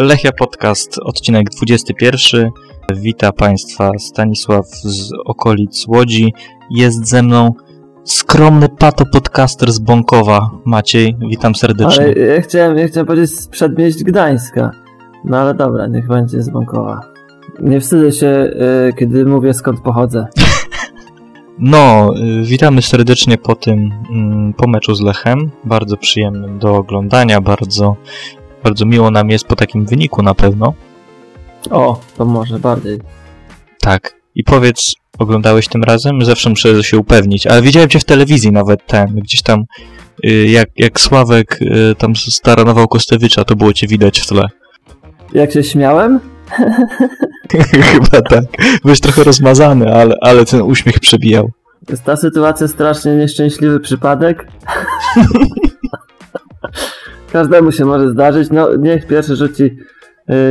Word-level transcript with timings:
Lechia 0.00 0.32
Podcast, 0.32 0.98
odcinek 1.02 1.50
21. 1.50 2.50
Wita 2.96 3.32
Państwa 3.32 3.90
Stanisław 3.98 4.66
z 4.66 5.12
okolic 5.24 5.86
Łodzi. 5.88 6.34
Jest 6.70 7.08
ze 7.08 7.22
mną 7.22 7.54
skromny 8.04 8.68
pato 8.78 9.04
podcaster 9.12 9.72
z 9.72 9.78
Bąkowa. 9.78 10.50
Maciej, 10.64 11.16
witam 11.30 11.54
serdecznie. 11.54 12.04
Ale 12.04 12.12
ja 12.12 12.40
chciałem, 12.40 12.78
ja 12.78 12.88
chciałem 12.88 13.06
powiedzieć 13.06 13.30
z 13.30 13.48
przedmieść 13.48 14.04
Gdańska. 14.04 14.70
No 15.24 15.38
ale 15.38 15.54
dobra, 15.54 15.86
niech 15.86 16.08
będzie 16.08 16.42
z 16.42 16.50
Bąkowa. 16.50 17.00
Nie 17.60 17.80
wstydzę 17.80 18.12
się, 18.12 18.50
y, 18.88 18.92
kiedy 18.92 19.26
mówię 19.26 19.54
skąd 19.54 19.80
pochodzę. 19.80 20.26
No, 21.60 22.10
y, 22.40 22.42
witamy 22.42 22.82
serdecznie 22.82 23.38
po 23.38 23.54
tym, 23.54 23.90
mm, 24.10 24.54
po 24.54 24.68
meczu 24.68 24.94
z 24.94 25.00
Lechem. 25.00 25.50
Bardzo 25.64 25.96
przyjemnym 25.96 26.58
do 26.58 26.76
oglądania, 26.76 27.40
bardzo, 27.40 27.96
bardzo 28.68 28.86
miło 28.86 29.10
nam 29.10 29.30
jest 29.30 29.46
po 29.46 29.56
takim 29.56 29.86
wyniku 29.86 30.22
na 30.22 30.34
pewno. 30.34 30.74
O, 31.70 32.00
to 32.16 32.24
może 32.24 32.58
bardziej. 32.58 32.98
Tak. 33.80 34.14
I 34.34 34.44
powiedz, 34.44 34.94
oglądałeś 35.18 35.68
tym 35.68 35.84
razem? 35.84 36.24
Zawsze 36.24 36.50
muszę 36.50 36.84
się 36.84 36.98
upewnić, 36.98 37.46
ale 37.46 37.62
widziałem 37.62 37.88
cię 37.88 37.98
w 37.98 38.04
telewizji 38.04 38.52
nawet 38.52 38.86
ten, 38.86 39.06
gdzieś 39.14 39.42
tam, 39.42 39.64
y, 40.24 40.46
jak, 40.48 40.68
jak 40.76 41.00
Sławek 41.00 41.58
y, 41.62 41.94
tam 41.98 42.16
staranował 42.16 42.88
Kostewicza, 42.88 43.44
to 43.44 43.56
było 43.56 43.72
cię 43.72 43.86
widać 43.86 44.20
w 44.20 44.26
tle. 44.26 44.48
Jak 45.32 45.52
się 45.52 45.64
śmiałem? 45.64 46.20
Chyba 47.92 48.22
tak. 48.30 48.44
Byłeś 48.82 49.00
trochę 49.00 49.24
rozmazany, 49.24 49.94
ale, 49.94 50.14
ale 50.20 50.44
ten 50.44 50.62
uśmiech 50.62 51.00
przebijał. 51.00 51.50
Jest 51.88 52.04
ta 52.04 52.16
sytuacja 52.16 52.68
strasznie 52.68 53.16
nieszczęśliwy 53.16 53.80
przypadek. 53.80 54.48
Każdemu 57.32 57.72
się 57.72 57.84
może 57.84 58.10
zdarzyć. 58.10 58.50
No, 58.50 58.76
niech 58.76 59.06
pierwszy 59.06 59.36
rzuci 59.36 59.62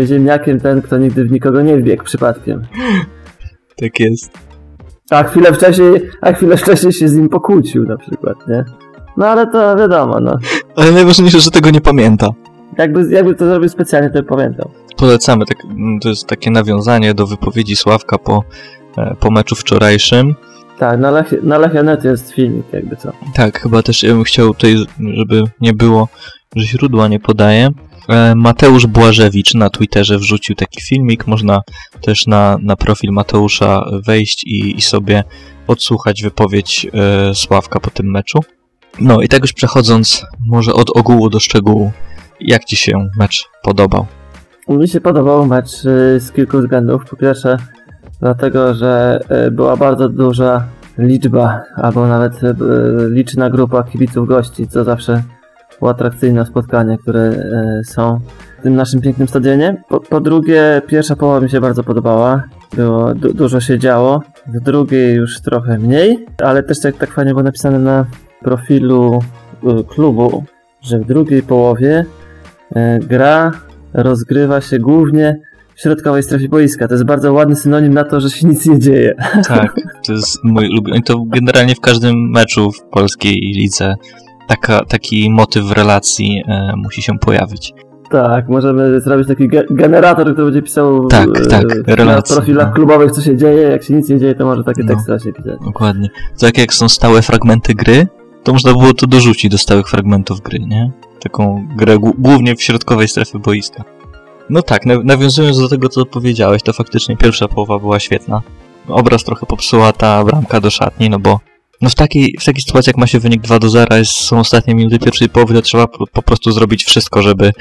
y, 0.02 0.06
ziemniakiem 0.08 0.60
ten, 0.60 0.82
kto 0.82 0.98
nigdy 0.98 1.26
w 1.26 1.32
nikogo 1.32 1.62
nie 1.62 1.78
wbiegł 1.78 2.04
przypadkiem. 2.04 2.62
Tak 3.76 4.00
jest. 4.00 4.32
A 5.12 5.24
chwilę 5.24 5.54
wcześniej, 5.54 6.10
a 6.22 6.34
chwilę 6.34 6.58
wcześniej 6.58 6.94
się 6.94 7.08
z 7.08 7.16
nim 7.16 7.30
pokłócił 7.30 7.84
na 7.84 7.98
przykład, 7.98 8.38
nie? 8.48 8.66
No 9.18 9.28
ale 9.28 9.48
to 9.48 9.76
wiadomo, 9.76 10.20
no. 10.20 10.40
Ale 10.76 10.92
najważniejsze, 10.92 11.40
że 11.40 11.52
tego 11.52 11.70
nie 11.70 11.82
pamięta. 11.82 12.30
Jakby, 12.78 13.10
jakby 13.10 13.36
to 13.36 13.46
zrobił 13.46 13.70
specjalnie, 13.70 14.10
to 14.10 14.14
by 14.14 14.24
pamiętał. 14.24 14.72
Polecamy, 14.98 15.46
tak, 15.46 15.66
mm, 15.66 16.00
to 16.00 16.10
jest 16.10 16.28
takie 16.28 16.52
nawiązanie 16.52 17.14
do 17.14 17.28
wypowiedzi 17.28 17.76
Sławka 17.76 18.18
po, 18.18 18.44
e, 18.98 19.16
po 19.20 19.32
meczu 19.32 19.56
wczorajszym. 19.56 20.36
Tak, 20.80 21.00
na, 21.00 21.12
Lech, 21.12 21.44
na 21.44 21.58
Lechianet 21.58 22.04
jest 22.04 22.32
filmik, 22.32 22.66
jakby 22.74 22.96
co. 22.96 23.12
Tak, 23.36 23.60
chyba 23.60 23.84
też 23.84 24.04
ja 24.04 24.14
bym 24.14 24.24
chciał 24.24 24.54
tutaj, 24.54 24.76
żeby 25.14 25.44
nie 25.62 25.74
było, 25.74 26.08
źródła 26.60 27.08
nie 27.08 27.20
podaję. 27.20 27.70
E, 28.10 28.36
Mateusz 28.36 28.88
Błażewicz 28.88 29.54
na 29.54 29.70
Twitterze 29.70 30.18
wrzucił 30.18 30.56
taki 30.56 30.82
filmik. 30.82 31.28
Można 31.28 31.62
też 32.02 32.28
na, 32.28 32.58
na 32.62 32.76
profil 32.76 33.12
Mateusza 33.12 33.86
wejść 34.06 34.44
i, 34.44 34.78
i 34.78 34.82
sobie 34.82 35.24
odsłuchać 35.68 36.24
wypowiedź 36.24 36.88
e, 36.94 37.36
Sławka 37.36 37.80
po 37.80 37.92
tym 37.92 38.12
meczu. 38.12 38.40
No 39.00 39.22
i 39.22 39.28
tak 39.28 39.42
już 39.42 39.54
przechodząc 39.54 40.26
może 40.48 40.74
od 40.74 40.98
ogółu 40.98 41.30
do 41.30 41.40
szczegółu, 41.40 41.92
jak 42.40 42.66
Ci 42.66 42.76
się 42.76 43.10
mecz 43.18 43.46
podobał? 43.64 44.06
Mi 44.68 44.88
się 44.88 45.02
podobał 45.02 45.46
mecz 45.46 45.86
y, 45.86 46.20
z 46.20 46.32
kilku 46.32 46.58
względów. 46.58 47.06
Po 47.10 47.16
pierwsze, 47.16 47.58
dlatego, 48.20 48.74
że 48.74 49.20
była 49.52 49.78
bardzo 49.78 50.10
duża 50.10 50.66
liczba, 50.98 51.62
albo 51.76 52.08
nawet 52.08 52.34
liczna 53.10 53.50
grupa 53.50 53.84
kibiców 53.84 54.28
gości, 54.28 54.68
co 54.68 54.84
zawsze 54.84 55.24
uatrakcyjnia 55.82 56.46
spotkania, 56.46 56.98
które 56.98 57.30
y, 57.82 57.84
są 57.84 58.20
w 58.60 58.64
tym 58.64 58.76
naszym 58.76 59.02
pięknym 59.02 59.28
stadionie. 59.28 59.84
Po, 59.90 60.00
po 60.00 60.22
drugie, 60.22 60.82
pierwsza 60.88 61.16
połowa 61.16 61.40
mi 61.40 61.50
się 61.50 61.62
bardzo 61.62 61.84
podobała. 61.84 62.44
Było 62.76 63.16
du 63.16 63.34
dużo 63.34 63.60
się 63.60 63.80
działo. 63.80 64.22
W 64.48 64.60
drugiej 64.60 65.16
już 65.16 65.42
trochę 65.42 65.78
mniej, 65.78 66.26
ale 66.44 66.64
też 66.64 66.80
tak, 66.80 66.98
tak 66.98 67.12
fajnie 67.12 67.32
było 67.32 67.44
napisane 67.44 67.80
na 67.80 68.06
profilu 68.42 69.20
y, 69.64 69.84
klubu, 69.84 70.44
że 70.82 71.00
w 71.00 71.06
drugiej 71.06 71.44
połowie 71.44 72.06
y, 72.72 73.00
gra 73.00 73.52
rozgrywa 73.94 74.62
się 74.62 74.80
głównie 74.80 75.40
w 75.76 75.82
środkowej 75.82 76.24
strefie 76.24 76.50
boiska. 76.50 76.88
To 76.88 76.94
jest 76.94 77.06
bardzo 77.06 77.34
ładny 77.34 77.56
synonim 77.56 77.94
na 77.94 78.04
to, 78.04 78.20
że 78.20 78.30
się 78.30 78.48
nic 78.48 78.66
nie 78.66 78.80
dzieje. 78.80 79.16
Tak, 79.48 79.76
to 80.08 80.14
jest 80.14 80.44
mój 80.44 80.70
ulubiony. 80.70 81.02
To 81.02 81.24
generalnie 81.28 81.76
w 81.76 81.80
każdym 81.80 82.16
meczu 82.32 82.72
w 82.72 82.82
polskiej 82.82 83.34
lidze 83.34 83.96
taka, 84.48 84.86
taki 84.86 85.30
motyw 85.32 85.66
w 85.66 85.72
relacji 85.72 86.44
e, 86.48 86.74
musi 86.76 87.02
się 87.02 87.20
pojawić. 87.20 87.74
Tak, 88.12 88.50
możemy 88.50 89.02
zrobić 89.02 89.28
taki 89.28 89.48
ge 89.48 89.64
generator, 89.70 90.34
który 90.34 90.46
będzie 90.46 90.62
pisał 90.62 91.08
tak, 91.08 91.28
e, 91.28 91.46
tak, 91.46 91.88
na 91.88 91.96
relacje, 91.96 92.36
profilach 92.36 92.68
no. 92.68 92.74
klubowych, 92.74 93.12
co 93.12 93.22
się 93.22 93.38
dzieje. 93.38 93.62
Jak 93.62 93.84
się 93.84 93.94
nic 93.94 94.10
nie 94.10 94.20
dzieje, 94.20 94.36
to 94.36 94.46
może 94.46 94.64
takie 94.64 94.84
No. 94.84 94.90
teksty 94.90 95.12
właśnie 95.12 95.34
pisać. 95.34 95.60
Dokładnie. 95.66 96.10
Tak 96.40 96.58
jak 96.58 96.74
są 96.74 96.90
stałe 96.90 97.22
fragmenty 97.22 97.74
gry, 97.74 98.08
to 98.44 98.54
można 98.54 98.72
było 98.72 98.94
to 98.94 99.08
dorzucić 99.08 99.52
do 99.52 99.58
stałych 99.58 99.90
fragmentów 99.90 100.42
gry, 100.42 100.60
nie? 100.60 100.92
Taką 101.24 101.68
grę 101.76 101.96
głó- 101.98 102.14
głównie 102.18 102.56
w 102.56 102.62
środkowej 102.64 103.08
strefie 103.08 103.40
boiska. 103.40 103.84
No 104.50 104.62
tak, 104.62 104.86
na- 104.86 105.04
nawiązując 105.04 105.60
do 105.60 105.70
tego, 105.70 105.90
co 105.90 106.06
powiedziałeś, 106.06 106.62
to 106.64 106.74
faktycznie 106.74 107.18
pierwsza 107.18 107.48
połowa 107.48 107.80
była 107.80 108.00
świetna. 108.00 108.42
Obraz 108.88 109.24
trochę 109.24 109.46
popsuła 109.46 109.92
ta 109.94 110.24
bramka 110.24 110.62
do 110.62 110.70
szatni, 110.70 111.10
no 111.10 111.20
bo 111.20 111.40
no 111.82 111.90
w 111.90 111.96
takiej, 111.96 112.36
w 112.40 112.46
takiej 112.46 112.62
sytuacji, 112.62 112.90
jak 112.90 112.98
ma 112.98 113.08
się 113.08 113.20
wynik 113.20 113.42
2 113.42 113.60
do 113.60 113.70
0, 113.70 113.96
jest, 113.98 114.12
są 114.12 114.40
ostatnie 114.40 114.76
minuty 114.76 115.00
pierwszej 115.00 115.30
połowy, 115.30 115.54
to 115.54 115.62
trzeba 115.62 115.88
po, 115.88 116.08
po 116.08 116.22
prostu 116.22 116.52
zrobić 116.52 116.84
wszystko, 116.86 117.22
żeby, 117.22 117.52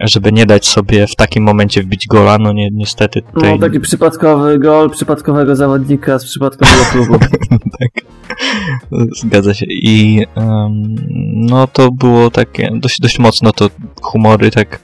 żeby 0.00 0.32
nie 0.32 0.46
dać 0.46 0.66
sobie 0.66 1.06
w 1.06 1.16
takim 1.16 1.44
momencie 1.44 1.82
wbić 1.82 2.06
gola. 2.06 2.38
No 2.38 2.52
ni 2.52 2.68
niestety 2.72 3.22
tutaj... 3.22 3.52
No, 3.52 3.66
taki 3.66 3.80
przypadkowy 3.80 4.58
gol 4.58 4.90
przypadkowego 4.90 5.56
zawodnika 5.56 6.18
z 6.18 6.24
przypadkowego 6.24 6.84
klubu. 6.92 7.18
tak. 7.78 7.90
Zgadza 9.16 9.54
się. 9.54 9.66
I 9.68 10.26
em, 10.34 10.94
no 11.34 11.66
to 11.66 11.90
było 11.90 12.30
takie 12.30 12.70
dość, 12.74 13.00
dość 13.00 13.18
mocno 13.18 13.52
to 13.52 13.70
humory 14.00 14.50
tak 14.50 14.82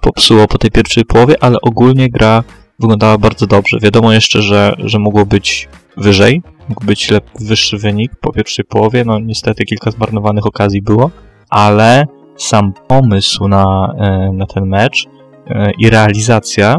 popsuło 0.00 0.48
po 0.48 0.58
tej 0.58 0.70
pierwszej 0.70 1.04
połowie, 1.04 1.34
ale 1.40 1.60
ogólnie 1.60 2.08
gra 2.08 2.44
wyglądała 2.78 3.18
bardzo 3.18 3.46
dobrze. 3.46 3.78
Wiadomo 3.82 4.12
jeszcze, 4.12 4.42
że, 4.42 4.74
że 4.78 4.98
mogło 4.98 5.26
być 5.26 5.68
wyżej, 5.96 6.42
mógł 6.68 6.84
być 6.84 7.10
lep, 7.10 7.24
wyższy 7.40 7.78
wynik 7.78 8.12
po 8.20 8.32
pierwszej 8.32 8.64
połowie. 8.64 9.04
No 9.04 9.18
niestety 9.18 9.64
kilka 9.64 9.90
zmarnowanych 9.90 10.46
okazji 10.46 10.82
było, 10.82 11.10
ale 11.50 12.06
sam 12.36 12.72
pomysł 12.88 13.48
na, 13.48 13.94
e, 13.98 14.32
na 14.32 14.46
ten 14.46 14.66
mecz 14.66 15.06
e, 15.46 15.70
i 15.78 15.90
realizacja 15.90 16.76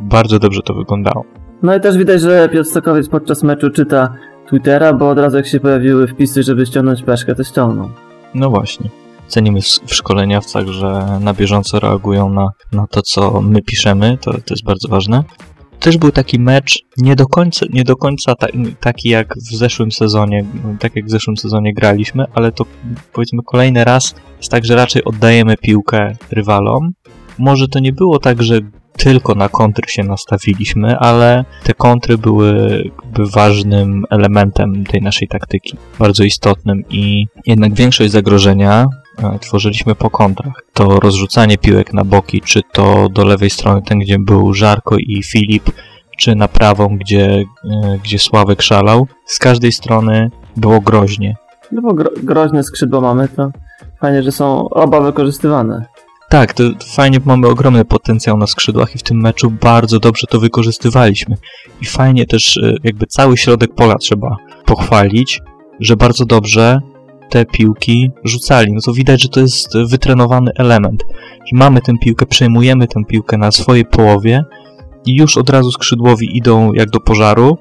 bardzo 0.00 0.38
dobrze 0.38 0.60
to 0.64 0.74
wyglądało. 0.74 1.24
No 1.62 1.76
i 1.76 1.80
też 1.80 1.96
widać, 1.96 2.20
że 2.20 2.48
Piotr 2.48 2.70
Stokowiec 2.70 3.08
podczas 3.08 3.42
meczu 3.42 3.70
czyta 3.70 4.14
Twittera, 4.48 4.92
bo 4.92 5.10
od 5.10 5.18
razu 5.18 5.36
jak 5.36 5.46
się 5.46 5.60
pojawiły 5.60 6.06
wpisy, 6.06 6.42
żeby 6.42 6.66
ściągnąć 6.66 7.02
peszkę, 7.02 7.34
to 7.34 7.44
ściągnął. 7.44 7.90
No 8.34 8.50
właśnie. 8.50 8.90
Cenimy 9.28 9.60
w 9.62 9.64
w 9.64 9.94
szkoleniowcach, 9.94 10.66
że 10.66 11.18
na 11.20 11.34
bieżąco 11.34 11.80
reagują 11.80 12.28
na, 12.28 12.48
na 12.72 12.86
to, 12.86 13.02
co 13.02 13.40
my 13.40 13.62
piszemy. 13.62 14.18
To, 14.20 14.32
to 14.32 14.54
jest 14.54 14.64
bardzo 14.64 14.88
ważne. 14.88 15.24
Też 15.80 15.98
był 15.98 16.12
taki 16.12 16.40
mecz 16.40 16.78
nie 16.96 17.16
do 17.16 17.26
końca, 17.26 17.66
nie 17.72 17.84
do 17.84 17.96
końca 17.96 18.34
ta, 18.34 18.46
taki 18.80 19.08
jak 19.08 19.34
w 19.36 19.56
zeszłym 19.56 19.92
sezonie, 19.92 20.44
tak 20.80 20.96
jak 20.96 21.06
w 21.06 21.10
zeszłym 21.10 21.36
sezonie 21.36 21.74
graliśmy, 21.74 22.24
ale 22.34 22.52
to 22.52 22.64
powiedzmy 23.12 23.42
kolejny 23.46 23.84
raz 23.84 24.14
jest 24.36 24.50
tak, 24.50 24.64
że 24.64 24.76
raczej 24.76 25.04
oddajemy 25.04 25.56
piłkę 25.56 26.16
rywalom. 26.30 26.92
Może 27.38 27.68
to 27.68 27.78
nie 27.78 27.92
było 27.92 28.18
tak, 28.18 28.42
że 28.42 28.60
tylko 28.96 29.34
na 29.34 29.48
kontry 29.48 29.88
się 29.88 30.04
nastawiliśmy, 30.04 30.98
ale 30.98 31.44
te 31.64 31.74
kontry 31.74 32.18
były 32.18 32.82
ważnym 33.18 34.04
elementem 34.10 34.84
tej 34.84 35.02
naszej 35.02 35.28
taktyki, 35.28 35.76
bardzo 35.98 36.24
istotnym 36.24 36.84
i 36.90 37.26
jednak 37.46 37.74
większość 37.74 38.12
zagrożenia 38.12 38.86
tworzyliśmy 39.40 39.94
po 39.94 40.10
kontrach. 40.10 40.54
To 40.72 41.00
rozrzucanie 41.00 41.58
piłek 41.58 41.92
na 41.92 42.04
boki, 42.04 42.40
czy 42.40 42.60
to 42.72 43.08
do 43.08 43.24
lewej 43.24 43.50
strony, 43.50 43.82
ten 43.82 43.98
gdzie 43.98 44.18
był 44.18 44.54
Żarko 44.54 44.96
i 44.98 45.22
Filip, 45.22 45.70
czy 46.18 46.34
na 46.34 46.48
prawą, 46.48 46.98
gdzie, 46.98 47.44
e, 47.64 47.98
gdzie 48.04 48.18
Sławek 48.18 48.62
szalał. 48.62 49.06
Z 49.26 49.38
każdej 49.38 49.72
strony 49.72 50.30
było 50.56 50.80
groźnie. 50.80 51.36
No 51.72 51.82
bo 51.82 51.94
gro 51.94 52.10
groźne 52.22 52.62
skrzydła 52.62 53.00
mamy, 53.00 53.28
to 53.28 53.50
fajnie, 54.00 54.22
że 54.22 54.32
są 54.32 54.68
oba 54.68 55.00
wykorzystywane. 55.00 55.86
Tak, 56.28 56.52
to 56.52 56.64
fajnie, 56.94 57.20
bo 57.20 57.26
mamy 57.26 57.46
ogromny 57.46 57.84
potencjał 57.84 58.36
na 58.36 58.46
skrzydłach 58.46 58.94
i 58.94 58.98
w 58.98 59.02
tym 59.02 59.20
meczu 59.20 59.50
bardzo 59.50 60.00
dobrze 60.00 60.26
to 60.30 60.40
wykorzystywaliśmy. 60.40 61.36
I 61.82 61.86
fajnie 61.86 62.26
też 62.26 62.56
e, 62.56 62.74
jakby 62.84 63.06
cały 63.06 63.36
środek 63.36 63.74
pola 63.74 63.94
trzeba 63.94 64.36
pochwalić, 64.64 65.40
że 65.80 65.96
bardzo 65.96 66.24
dobrze 66.24 66.80
te 67.30 67.44
piłki 67.44 68.10
rzucali. 68.24 68.72
No 68.72 68.80
to 68.80 68.92
widać, 68.92 69.22
że 69.22 69.28
to 69.28 69.40
jest 69.40 69.78
wytrenowany 69.90 70.50
element. 70.56 71.04
Że 71.46 71.56
mamy 71.58 71.80
tę 71.80 71.92
piłkę, 72.02 72.26
przejmujemy 72.26 72.86
tę 72.86 73.04
piłkę 73.08 73.38
na 73.38 73.50
swojej 73.50 73.84
połowie 73.84 74.44
i 75.06 75.16
już 75.16 75.38
od 75.38 75.50
razu 75.50 75.72
skrzydłowi 75.72 76.36
idą 76.36 76.72
jak 76.72 76.90
do 76.90 77.00
pożaru, 77.00 77.58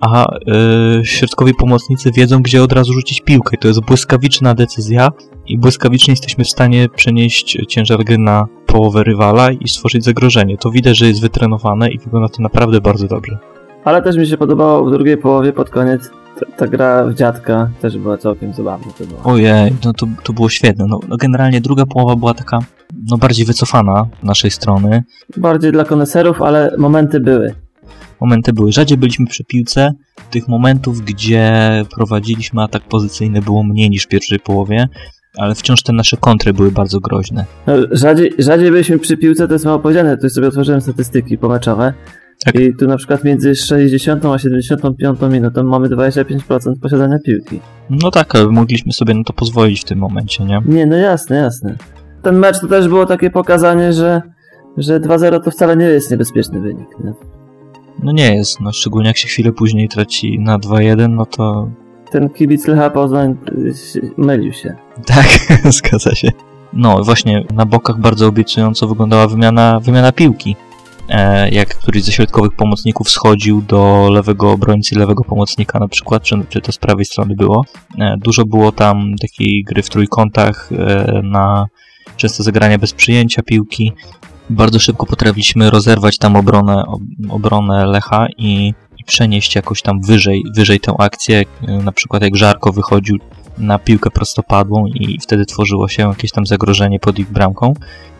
a 0.00 0.26
yy, 0.46 1.04
środkowi 1.04 1.54
pomocnicy 1.54 2.10
wiedzą, 2.16 2.42
gdzie 2.42 2.62
od 2.62 2.72
razu 2.72 2.92
rzucić 2.92 3.20
piłkę. 3.20 3.56
To 3.56 3.68
jest 3.68 3.80
błyskawiczna 3.80 4.54
decyzja 4.54 5.08
i 5.46 5.58
błyskawicznie 5.58 6.12
jesteśmy 6.12 6.44
w 6.44 6.48
stanie 6.48 6.88
przenieść 6.88 7.58
ciężar 7.68 8.04
gry 8.04 8.18
na 8.18 8.46
połowę 8.66 9.04
rywala 9.04 9.50
i 9.50 9.68
stworzyć 9.68 10.04
zagrożenie. 10.04 10.56
To 10.58 10.70
widać, 10.70 10.98
że 10.98 11.06
jest 11.06 11.20
wytrenowane 11.20 11.90
i 11.90 11.98
wygląda 11.98 12.28
to 12.28 12.42
naprawdę 12.42 12.80
bardzo 12.80 13.06
dobrze. 13.06 13.38
Ale 13.84 14.02
też 14.02 14.16
mi 14.16 14.26
się 14.26 14.36
podobało 14.36 14.84
w 14.84 14.92
drugiej 14.92 15.16
połowie 15.16 15.52
pod 15.52 15.70
koniec 15.70 16.10
ta, 16.44 16.56
ta 16.56 16.66
gra 16.66 17.04
w 17.04 17.14
dziadka 17.14 17.70
też 17.80 17.98
była 17.98 18.18
całkiem 18.18 18.52
zabawna. 18.52 18.92
To 18.98 19.04
było. 19.04 19.20
Ojej, 19.24 19.72
no 19.84 19.92
to, 19.92 20.06
to 20.22 20.32
było 20.32 20.48
świetne. 20.48 20.84
No, 20.88 21.00
no 21.08 21.16
generalnie 21.16 21.60
druga 21.60 21.86
połowa 21.86 22.16
była 22.16 22.34
taka 22.34 22.58
no 23.10 23.18
bardziej 23.18 23.46
wycofana 23.46 24.06
z 24.22 24.26
naszej 24.26 24.50
strony. 24.50 25.02
Bardziej 25.36 25.72
dla 25.72 25.84
koneserów, 25.84 26.42
ale 26.42 26.74
momenty 26.78 27.20
były. 27.20 27.54
Momenty 28.20 28.52
były. 28.52 28.72
Rzadziej 28.72 28.98
byliśmy 28.98 29.26
przy 29.26 29.44
piłce. 29.44 29.92
Tych 30.30 30.48
momentów, 30.48 31.00
gdzie 31.00 31.52
prowadziliśmy 31.94 32.62
atak 32.62 32.82
pozycyjny 32.82 33.42
było 33.42 33.62
mniej 33.62 33.90
niż 33.90 34.04
w 34.04 34.08
pierwszej 34.08 34.40
połowie, 34.40 34.88
ale 35.38 35.54
wciąż 35.54 35.82
te 35.82 35.92
nasze 35.92 36.16
kontry 36.16 36.52
były 36.52 36.70
bardzo 36.70 37.00
groźne. 37.00 37.44
No, 37.66 37.74
rzadziej, 37.90 38.32
rzadziej 38.38 38.70
byliśmy 38.70 38.98
przy 38.98 39.16
piłce, 39.16 39.46
to 39.46 39.52
jest 39.52 39.64
mało 39.64 39.78
powiedziane. 39.78 40.18
Tu 40.18 40.30
sobie 40.30 40.48
otworzyłem 40.48 40.80
statystyki 40.80 41.38
pomeczowe. 41.38 41.92
Tak. 42.44 42.54
I 42.54 42.74
tu 42.76 42.86
na 42.86 42.96
przykład 42.96 43.24
między 43.24 43.54
60 43.54 44.24
a 44.24 44.38
75 44.38 45.18
minutą 45.30 45.62
mamy 45.62 45.88
25% 45.88 46.38
posiadania 46.82 47.18
piłki. 47.18 47.60
No 47.90 48.10
tak, 48.10 48.34
ale 48.34 48.46
mogliśmy 48.48 48.92
sobie 48.92 49.14
na 49.14 49.24
to 49.24 49.32
pozwolić 49.32 49.80
w 49.80 49.84
tym 49.84 49.98
momencie, 49.98 50.44
nie? 50.44 50.62
Nie, 50.66 50.86
no 50.86 50.96
jasne, 50.96 51.36
jasne. 51.36 51.76
Ten 52.22 52.38
mecz 52.38 52.60
to 52.60 52.66
też 52.66 52.88
było 52.88 53.06
takie 53.06 53.30
pokazanie, 53.30 53.92
że, 53.92 54.22
że 54.76 55.00
2-0 55.00 55.40
to 55.44 55.50
wcale 55.50 55.76
nie 55.76 55.84
jest 55.84 56.10
niebezpieczny 56.10 56.60
wynik. 56.60 56.88
Nie? 57.04 57.12
No 58.02 58.12
nie 58.12 58.34
jest, 58.36 58.60
no 58.60 58.72
szczególnie 58.72 59.08
jak 59.08 59.16
się 59.16 59.28
chwilę 59.28 59.52
później 59.52 59.88
traci 59.88 60.38
na 60.40 60.58
2-1, 60.58 61.08
no 61.08 61.26
to 61.26 61.68
Ten 62.10 62.28
kibic 62.28 62.66
Lecha 62.66 62.90
Poznań 62.90 63.36
y, 63.96 64.10
mylił 64.16 64.52
się. 64.52 64.74
tak, 65.06 65.26
zgadza 65.78 66.14
się. 66.14 66.28
No 66.72 67.04
właśnie, 67.04 67.44
na 67.54 67.66
bokach 67.66 67.98
bardzo 67.98 68.26
obiecująco 68.26 68.88
wyglądała 68.88 69.26
wymiana, 69.26 69.80
wymiana 69.80 70.12
piłki. 70.12 70.56
E, 71.12 71.50
jak 71.50 71.74
któryś 71.74 72.04
ze 72.04 72.12
środkowych 72.12 72.52
pomocników 72.52 73.10
schodził 73.10 73.62
do 73.62 74.10
lewego 74.10 74.50
obrońcy, 74.50 74.98
lewego 74.98 75.24
pomocnika 75.24 75.78
na 75.78 75.88
przykład, 75.88 76.22
czy, 76.22 76.36
czy 76.48 76.60
to 76.60 76.72
z 76.72 76.78
prawej 76.78 77.04
strony 77.04 77.36
było. 77.36 77.64
E, 77.98 78.16
dużo 78.18 78.44
było 78.44 78.72
tam 78.72 79.14
takiej 79.20 79.64
gry 79.64 79.82
w 79.82 79.88
trójkątach 79.88 80.70
e, 80.72 81.20
na 81.22 81.66
często 82.16 82.42
zagrania 82.42 82.78
bez 82.78 82.92
przyjęcia 82.92 83.42
piłki. 83.42 83.92
Bardzo 84.50 84.78
szybko 84.78 85.06
potrafiliśmy 85.06 85.70
rozerwać 85.70 86.18
tam 86.18 86.36
obronę, 86.36 86.84
ob, 86.86 87.00
obronę 87.28 87.86
Lecha 87.86 88.26
i, 88.38 88.74
i 88.98 89.04
przenieść 89.04 89.54
jakoś 89.54 89.82
tam 89.82 90.00
wyżej, 90.00 90.42
wyżej 90.56 90.80
tę 90.80 90.94
akcję. 90.98 91.42
Na 91.84 91.92
przykład 91.92 92.22
jak 92.22 92.36
Żarko 92.36 92.72
wychodził 92.72 93.18
na 93.58 93.78
piłkę 93.78 94.10
prostopadłą 94.10 94.86
i 94.86 95.18
wtedy 95.20 95.46
tworzyło 95.46 95.88
się 95.88 96.08
jakieś 96.08 96.30
tam 96.30 96.46
zagrożenie 96.46 97.00
pod 97.00 97.18
ich 97.18 97.30
bramką. 97.30 97.74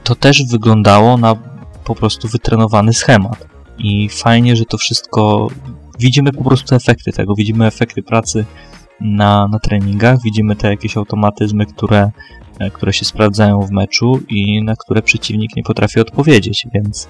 To 0.04 0.14
też 0.14 0.42
wyglądało 0.50 1.16
na 1.16 1.36
po 1.84 1.94
prostu 1.94 2.28
wytrenowany 2.28 2.92
schemat. 2.92 3.46
I 3.78 4.08
fajnie, 4.08 4.56
że 4.56 4.64
to 4.64 4.78
wszystko. 4.78 5.48
Widzimy 5.98 6.32
po 6.32 6.44
prostu 6.44 6.74
efekty 6.74 7.12
tego, 7.12 7.34
widzimy 7.34 7.66
efekty 7.66 8.02
pracy 8.02 8.44
na, 9.00 9.48
na 9.48 9.58
treningach, 9.58 10.18
widzimy 10.24 10.56
te 10.56 10.68
jakieś 10.68 10.96
automatyzmy, 10.96 11.66
które, 11.66 12.10
e, 12.58 12.70
które 12.70 12.92
się 12.92 13.04
sprawdzają 13.04 13.60
w 13.60 13.70
meczu 13.70 14.20
i 14.28 14.62
na 14.64 14.76
które 14.76 15.02
przeciwnik 15.02 15.56
nie 15.56 15.62
potrafi 15.62 16.00
odpowiedzieć, 16.00 16.66
więc 16.74 17.08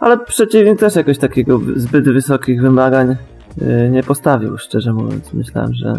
Ale 0.00 0.18
przeciwnik 0.18 0.78
też 0.78 0.94
jakoś 0.94 1.18
takiego 1.18 1.60
zbyt 1.76 2.04
wysokich 2.04 2.62
wymagań 2.62 3.16
y, 3.62 3.90
nie 3.92 4.02
postawił, 4.02 4.58
szczerze 4.58 4.92
mówiąc. 4.92 5.32
Myślałem, 5.32 5.74
że 5.74 5.94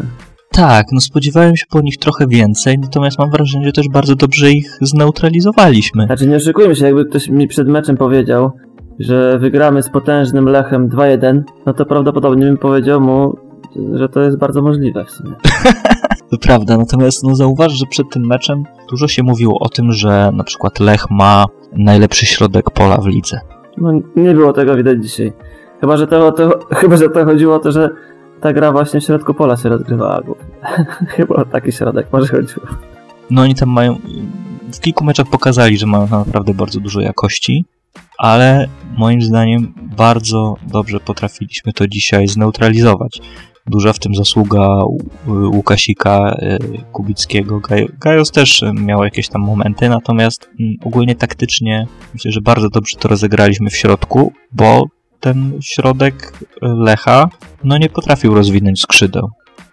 tak, 0.55 0.85
no 0.91 1.01
spodziewałem 1.01 1.55
się 1.55 1.65
po 1.69 1.81
nich 1.81 1.97
trochę 1.97 2.27
więcej, 2.27 2.79
natomiast 2.79 3.19
mam 3.19 3.31
wrażenie, 3.31 3.65
że 3.65 3.71
też 3.71 3.89
bardzo 3.89 4.15
dobrze 4.15 4.51
ich 4.51 4.77
zneutralizowaliśmy. 4.81 6.05
Znaczy 6.05 6.27
nie 6.27 6.35
oszukujmy 6.35 6.75
się, 6.75 6.85
jakby 6.85 7.05
ktoś 7.05 7.29
mi 7.29 7.47
przed 7.47 7.67
meczem 7.67 7.97
powiedział, 7.97 8.51
że 8.99 9.39
wygramy 9.39 9.83
z 9.83 9.89
potężnym 9.89 10.45
Lechem 10.45 10.89
2-1, 10.89 11.41
no 11.65 11.73
to 11.73 11.85
prawdopodobnie 11.85 12.45
bym 12.45 12.57
powiedział 12.57 13.01
mu, 13.01 13.37
że 13.93 14.09
to 14.09 14.21
jest 14.21 14.37
bardzo 14.37 14.61
możliwe 14.61 15.05
w 15.05 15.11
sumie. 15.11 15.35
To 16.31 16.37
prawda, 16.37 16.77
natomiast 16.77 17.23
no 17.23 17.35
zauważ, 17.35 17.73
że 17.73 17.85
przed 17.89 18.09
tym 18.09 18.27
meczem 18.27 18.63
dużo 18.89 19.07
się 19.07 19.23
mówiło 19.23 19.59
o 19.59 19.69
tym, 19.69 19.91
że 19.91 20.31
na 20.33 20.43
przykład 20.43 20.79
Lech 20.79 21.09
ma 21.09 21.45
najlepszy 21.71 22.25
środek 22.25 22.71
pola 22.71 22.97
w 22.97 23.07
lidze. 23.07 23.39
No 23.77 23.91
nie 24.15 24.33
było 24.33 24.53
tego 24.53 24.75
widać 24.75 25.03
dzisiaj. 25.03 25.33
Chyba, 25.81 25.97
że 25.97 26.07
to, 26.07 26.31
to, 26.31 26.59
chyba, 26.71 26.97
że 26.97 27.09
to 27.09 27.25
chodziło 27.25 27.55
o 27.55 27.59
to, 27.59 27.71
że 27.71 27.89
ta 28.45 28.53
gra 28.53 28.71
właśnie 28.71 29.01
w 29.01 29.03
środku 29.03 29.33
pola 29.33 29.57
się 29.57 29.69
rozgrywała. 29.69 30.21
głównie. 30.21 30.45
chyba 31.15 31.35
o 31.35 31.45
taki 31.45 31.71
środek 31.71 32.07
może 32.13 32.27
chodziło. 32.27 32.65
No 33.29 33.41
oni 33.41 33.55
tam 33.55 33.69
mają. 33.69 33.97
W 34.73 34.79
kilku 34.79 35.03
meczach 35.03 35.27
pokazali, 35.27 35.77
że 35.77 35.85
mają 35.85 36.07
naprawdę 36.09 36.53
bardzo 36.53 36.79
dużo 36.79 37.01
jakości, 37.01 37.65
ale 38.17 38.67
moim 38.97 39.21
zdaniem 39.21 39.73
bardzo 39.97 40.55
dobrze 40.67 40.99
potrafiliśmy 40.99 41.73
to 41.73 41.87
dzisiaj 41.87 42.27
zneutralizować. 42.27 43.21
Duża 43.67 43.93
w 43.93 43.99
tym 43.99 44.15
zasługa 44.15 44.67
Łukasika, 45.27 46.37
y, 46.41 46.59
Kubickiego. 46.91 47.59
Gaj- 47.59 47.87
Gajos 47.99 48.31
też 48.31 48.63
y, 48.63 48.73
miał 48.73 49.03
jakieś 49.03 49.27
tam 49.27 49.41
momenty, 49.41 49.89
natomiast 49.89 50.49
mm, 50.59 50.75
ogólnie 50.83 51.15
taktycznie 51.15 51.87
myślę, 52.13 52.31
że 52.31 52.41
bardzo 52.41 52.69
dobrze 52.69 52.97
to 52.99 53.07
rozegraliśmy 53.07 53.69
w 53.69 53.75
środku, 53.75 54.33
bo 54.51 54.83
ten 55.19 55.59
środek 55.61 56.33
y, 56.41 56.49
Lecha 56.61 57.29
no 57.63 57.77
nie 57.77 57.89
potrafił 57.89 58.35
rozwinąć 58.35 58.81
skrzydeł. 58.81 59.29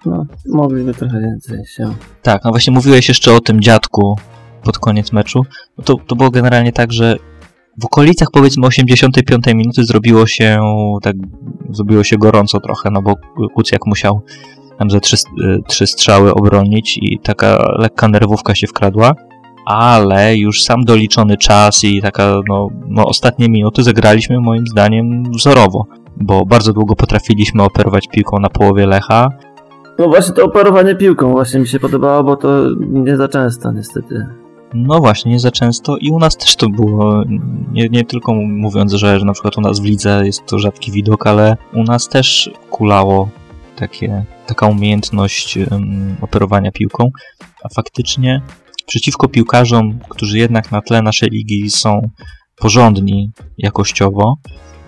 No, 0.06 0.26
mogliby 0.48 0.94
trochę 0.94 1.20
więcej 1.20 1.58
się. 1.76 1.94
Tak, 2.22 2.44
no 2.44 2.50
właśnie 2.50 2.72
mówiłeś 2.72 3.08
jeszcze 3.08 3.34
o 3.34 3.40
tym 3.40 3.60
dziadku 3.60 4.16
pod 4.62 4.78
koniec 4.78 5.12
meczu. 5.12 5.42
No 5.78 5.84
to, 5.84 5.94
to 6.06 6.16
było 6.16 6.30
generalnie 6.30 6.72
tak, 6.72 6.92
że 6.92 7.16
w 7.80 7.84
okolicach 7.84 8.28
powiedzmy 8.32 8.66
85 8.66 9.46
minuty 9.46 9.84
zrobiło 9.84 10.26
się 10.26 10.60
tak, 11.02 11.16
zrobiło 11.70 12.04
się 12.04 12.18
gorąco 12.18 12.60
trochę, 12.60 12.90
no 12.90 13.02
bo 13.02 13.14
Kucjak 13.54 13.86
musiał 13.86 14.22
tam 14.78 14.90
ze 14.90 15.00
trzy, 15.00 15.16
y, 15.16 15.58
trzy 15.68 15.86
strzały 15.86 16.34
obronić 16.34 16.98
i 17.02 17.18
taka 17.22 17.72
lekka 17.78 18.08
nerwówka 18.08 18.54
się 18.54 18.66
wkradła, 18.66 19.14
ale 19.66 20.36
już 20.36 20.62
sam 20.62 20.84
doliczony 20.84 21.36
czas 21.36 21.84
i 21.84 22.02
taka 22.02 22.40
no, 22.48 22.68
no 22.88 23.06
ostatnie 23.06 23.48
minuty 23.48 23.82
zagraliśmy 23.82 24.40
moim 24.40 24.66
zdaniem 24.66 25.22
wzorowo, 25.32 25.86
bo 26.16 26.46
bardzo 26.46 26.72
długo 26.72 26.96
potrafiliśmy 26.96 27.62
operować 27.62 28.08
piłką 28.08 28.38
na 28.38 28.48
połowie 28.48 28.86
Lecha, 28.86 29.28
No 29.98 30.08
właśnie 30.08 30.34
to 30.34 30.44
operowanie 30.44 30.94
piłką 30.94 31.30
właśnie 31.30 31.60
mi 31.60 31.68
się 31.68 31.80
podobało, 31.80 32.24
bo 32.24 32.36
to 32.36 32.48
nie 32.80 33.16
za 33.16 33.28
często 33.28 33.72
niestety. 33.72 34.26
No 34.74 34.98
właśnie, 34.98 35.32
nie 35.32 35.40
za 35.40 35.50
często 35.50 35.96
i 35.96 36.10
u 36.10 36.18
nas 36.18 36.36
też 36.36 36.56
to 36.56 36.68
było, 36.68 37.22
nie, 37.72 37.88
nie 37.88 38.04
tylko 38.04 38.34
mówiąc, 38.34 38.92
że, 38.92 39.18
że 39.18 39.24
na 39.24 39.32
przykład 39.32 39.58
u 39.58 39.60
nas 39.60 39.80
w 39.80 39.84
lidze 39.84 40.22
jest 40.24 40.46
to 40.46 40.58
rzadki 40.58 40.92
widok, 40.92 41.26
ale 41.26 41.56
u 41.74 41.82
nas 41.82 42.08
też 42.08 42.50
kulało 42.70 43.28
takie, 43.76 44.24
taka 44.46 44.66
umiejętność 44.66 45.58
em, 45.58 46.16
operowania 46.20 46.72
piłką, 46.72 47.10
a 47.64 47.68
faktycznie 47.68 48.42
przeciwko 48.86 49.28
piłkarzom, 49.28 49.98
którzy 50.08 50.38
jednak 50.38 50.72
na 50.72 50.80
tle 50.80 51.02
naszej 51.02 51.28
ligi 51.30 51.70
są 51.70 52.10
porządni 52.56 53.30
jakościowo, 53.58 54.34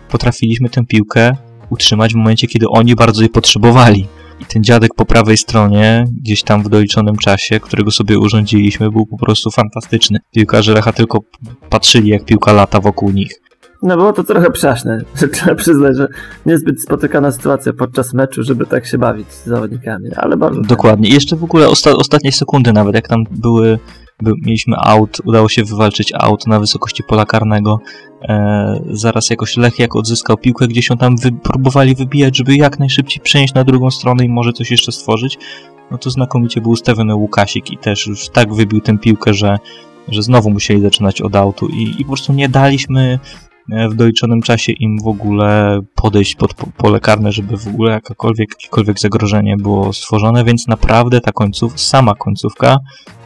potrafiliśmy 0.09 0.69
tę 0.69 0.85
piłkę 0.89 1.37
utrzymać 1.71 2.13
w 2.13 2.17
momencie, 2.17 2.47
kiedy 2.47 2.67
oni 2.69 2.95
bardzo 2.95 3.23
jej 3.23 3.31
potrzebowali. 3.31 4.07
I 4.41 4.45
ten 4.45 4.65
dziadek 4.65 4.91
po 4.97 5.05
prawej 5.05 5.37
stronie, 5.37 6.05
gdzieś 6.23 6.43
tam 6.43 6.63
w 6.63 6.69
doliczonym 6.69 7.17
czasie, 7.17 7.61
którego 7.61 7.91
sobie 7.91 8.19
urządziliśmy, 8.19 8.91
był 8.91 9.07
po 9.07 9.17
prostu 9.19 9.51
fantastyczny. 9.51 10.19
Piłkarze 10.35 10.73
Lecha 10.73 10.93
tylko 10.93 11.19
patrzyli, 11.71 12.09
jak 12.09 12.25
piłka 12.25 12.53
lata 12.53 12.81
wokół 12.81 13.11
nich. 13.11 13.41
No 13.85 13.97
było 13.97 14.12
to 14.12 14.25
trochę 14.25 14.50
prześne. 14.50 14.99
Trzeba 15.33 15.55
przyznać, 15.55 15.97
że 15.97 16.09
niezbyt 16.47 16.83
spotykana 16.83 17.33
sytuacja 17.33 17.73
podczas 17.73 18.14
meczu, 18.14 18.43
żeby 18.43 18.67
tak 18.67 18.87
się 18.87 18.99
bawić 18.99 19.33
z 19.33 19.47
zawodnikami, 19.47 20.11
ale 20.17 20.37
bardzo 20.37 20.61
Dokładnie. 20.61 21.09
I 21.09 21.12
jeszcze 21.12 21.37
w 21.37 21.45
ogóle 21.45 21.69
osta 21.69 21.91
ostatnie 21.91 22.33
sekundy 22.33 22.73
nawet, 22.73 22.95
jak 22.95 23.09
tam 23.09 23.25
były, 23.31 23.79
by, 24.23 24.33
mieliśmy 24.43 24.76
aut, 24.76 25.21
udało 25.25 25.49
się 25.49 25.64
wywalczyć 25.64 26.12
aut 26.14 26.47
na 26.47 26.61
wysokości 26.61 27.03
pola 27.03 27.26
karnego. 27.26 27.81
E, 28.23 28.83
zaraz 28.91 29.31
jakoś 29.31 29.57
Lech 29.57 29.79
jak 29.79 29.97
odzyskał 29.97 30.37
piłkę, 30.37 30.69
gdzieś 30.69 30.91
ją 30.91 30.97
tam 30.97 31.17
wy, 31.17 31.33
próbowali 31.33 31.95
wybijać, 31.95 32.37
żeby 32.37 32.57
jak 32.57 32.79
najszybciej 32.79 33.23
przenieść 33.23 33.55
na 33.55 33.64
drugą 33.64 33.91
stronę 33.91 34.25
i 34.25 34.29
może 34.29 34.53
coś 34.53 34.71
jeszcze 34.71 34.93
stworzyć. 34.93 35.38
No 35.91 35.99
to 35.99 36.11
znakomicie 36.11 36.61
był 36.61 36.71
ustawiony 36.71 37.14
Łukasik 37.14 37.71
i 37.71 37.79
też 37.79 38.07
już 38.07 38.29
tak 38.29 38.55
wybił 38.55 38.81
tę 38.81 38.99
piłkę, 38.99 39.35
że, 39.35 39.59
że 40.09 40.23
znowu 40.23 40.50
musieli 40.50 40.81
zaczynać 40.81 41.21
od 41.21 41.37
autu 41.37 41.69
i, 41.69 42.00
i 42.00 42.05
po 42.05 42.09
prostu 42.09 42.33
nie 42.33 42.49
daliśmy 42.49 43.19
w 43.68 43.94
doliczonym 43.94 44.42
czasie 44.42 44.73
im 44.73 44.99
w 45.04 45.06
ogóle 45.09 45.80
podejść 45.94 46.35
pod 46.35 46.54
po- 46.54 46.66
pole 46.76 47.00
karne, 47.00 47.33
żeby 47.33 47.56
w 47.56 47.68
ogóle 47.68 47.92
jakakolwiek, 47.92 48.49
jakiekolwiek 48.50 48.99
zagrożenie 48.99 49.56
było 49.56 49.92
stworzone, 49.92 50.44
więc 50.44 50.68
naprawdę 50.68 51.21
ta 51.21 51.33
końców, 51.33 51.80
sama 51.80 52.14
końcówka 52.14 52.76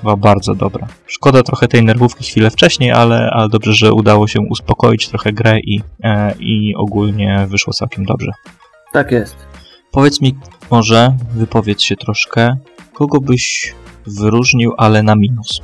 była 0.03 0.17
bardzo 0.17 0.55
dobra. 0.55 0.87
Szkoda 1.07 1.43
trochę 1.43 1.69
tej 1.69 1.85
nerwówki 1.85 2.25
chwilę 2.25 2.51
wcześniej, 2.51 2.91
ale, 2.93 3.31
ale 3.31 3.49
dobrze, 3.49 3.73
że 3.73 3.93
udało 3.93 4.27
się 4.27 4.41
uspokoić 4.41 5.09
trochę 5.09 5.33
grę 5.33 5.61
i, 5.61 5.81
e, 6.05 6.35
i 6.41 6.75
ogólnie 6.77 7.47
wyszło 7.51 7.73
całkiem 7.73 8.05
dobrze. 8.05 8.33
Tak 8.93 9.13
jest. 9.13 9.37
Powiedz 9.93 10.21
mi 10.21 10.35
może, 10.71 11.17
wypowiedz 11.35 11.83
się 11.83 11.97
troszkę, 11.97 12.57
kogo 12.93 13.21
byś 13.21 13.75
wyróżnił, 14.07 14.73
ale 14.77 15.03
na 15.03 15.17
minus? 15.17 15.61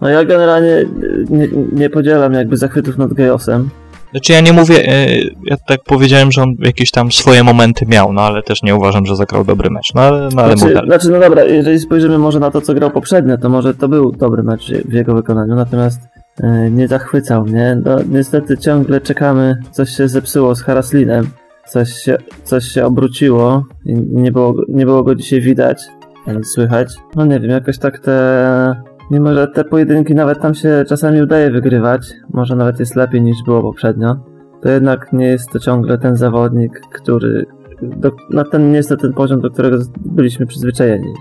No 0.00 0.08
ja 0.08 0.24
generalnie 0.24 0.84
nie, 1.30 1.48
nie 1.72 1.90
podzielam 1.90 2.32
jakby 2.32 2.56
zachwytów 2.56 2.98
nad 2.98 3.12
Gejosem. 3.12 3.70
Znaczy 4.16 4.32
ja 4.32 4.40
nie 4.40 4.52
mówię, 4.52 4.88
e, 4.92 5.06
ja 5.44 5.56
tak 5.66 5.80
powiedziałem, 5.84 6.32
że 6.32 6.42
on 6.42 6.54
jakieś 6.58 6.90
tam 6.90 7.12
swoje 7.12 7.44
momenty 7.44 7.86
miał, 7.86 8.12
no 8.12 8.22
ale 8.22 8.42
też 8.42 8.62
nie 8.62 8.74
uważam, 8.76 9.06
że 9.06 9.16
zagrał 9.16 9.44
dobry 9.44 9.70
mecz, 9.70 9.94
no 9.94 10.00
ale, 10.00 10.28
no, 10.34 10.42
ale 10.42 10.56
Znaczy, 10.56 10.74
model. 10.74 10.86
znaczy, 10.88 11.10
no 11.10 11.20
dobra, 11.20 11.44
jeżeli 11.44 11.78
spojrzymy 11.78 12.18
może 12.18 12.40
na 12.40 12.50
to, 12.50 12.60
co 12.60 12.74
grał 12.74 12.90
poprzednio, 12.90 13.38
to 13.38 13.48
może 13.48 13.74
to 13.74 13.88
był 13.88 14.12
dobry 14.12 14.42
mecz 14.42 14.72
w 14.72 14.92
jego 14.92 15.14
wykonaniu, 15.14 15.54
natomiast 15.54 16.00
e, 16.42 16.70
nie 16.70 16.88
zachwycał 16.88 17.44
mnie. 17.44 17.78
No, 17.84 17.96
niestety 18.08 18.58
ciągle 18.58 19.00
czekamy, 19.00 19.56
coś 19.70 19.90
się 19.90 20.08
zepsuło 20.08 20.54
z 20.54 20.62
Haraslinem, 20.62 21.26
coś 21.68 21.92
się, 21.92 22.16
coś 22.44 22.64
się 22.64 22.84
obróciło 22.86 23.64
i 23.84 23.94
nie 23.94 24.32
było, 24.32 24.52
go- 24.52 24.64
nie 24.68 24.84
było 24.86 25.02
go 25.02 25.14
dzisiaj 25.14 25.40
widać, 25.40 25.82
ani 26.26 26.44
słychać. 26.44 26.88
No 27.16 27.24
nie 27.26 27.40
wiem, 27.40 27.50
jakoś 27.50 27.78
tak 27.78 27.98
te... 27.98 28.95
Mimo, 29.10 29.34
że 29.34 29.48
te 29.48 29.64
pojedynki 29.64 30.14
nawet 30.14 30.40
tam 30.40 30.54
się 30.54 30.84
czasami 30.88 31.22
udaje 31.22 31.50
wygrywać, 31.50 32.12
może 32.30 32.56
nawet 32.56 32.80
jest 32.80 32.96
lepiej 32.96 33.22
niż 33.22 33.36
było 33.44 33.62
poprzednio, 33.62 34.16
to 34.62 34.68
jednak 34.68 35.12
nie 35.12 35.26
jest 35.26 35.50
to 35.50 35.58
ciągle 35.58 35.98
ten 35.98 36.16
zawodnik, 36.16 36.80
który 36.92 37.46
do, 37.82 38.10
na 38.30 38.44
ten 38.44 38.70
nie 38.70 38.76
jest 38.76 38.88
to 38.88 38.96
ten 38.96 39.12
poziom, 39.12 39.40
do 39.40 39.50
którego 39.50 39.76
byliśmy 40.04 40.46
przyzwyczajeni 40.46 41.14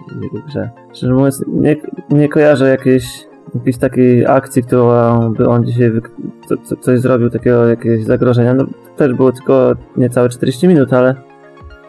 w 0.94 1.10
mówiąc, 1.10 1.44
nie, 1.48 1.76
nie 2.10 2.30
kojarzę 2.30 2.70
jakiejś, 2.70 3.28
jakiejś 3.56 3.78
takiej 3.78 4.26
akcji, 4.26 4.64
którą 4.64 5.34
by 5.34 5.50
on 5.50 5.66
dzisiaj 5.66 5.92
wy, 5.92 6.02
co, 6.50 6.58
co, 6.58 6.76
coś 6.76 7.00
zrobił, 7.00 7.30
takiego 7.30 7.68
jakiegoś 7.68 8.04
zagrożenia. 8.04 8.54
No, 8.54 8.66
też 8.98 9.14
było 9.14 9.32
tylko 9.32 9.74
niecałe 9.98 10.30
40 10.30 10.68
minut, 10.68 10.94
ale, 10.94 11.16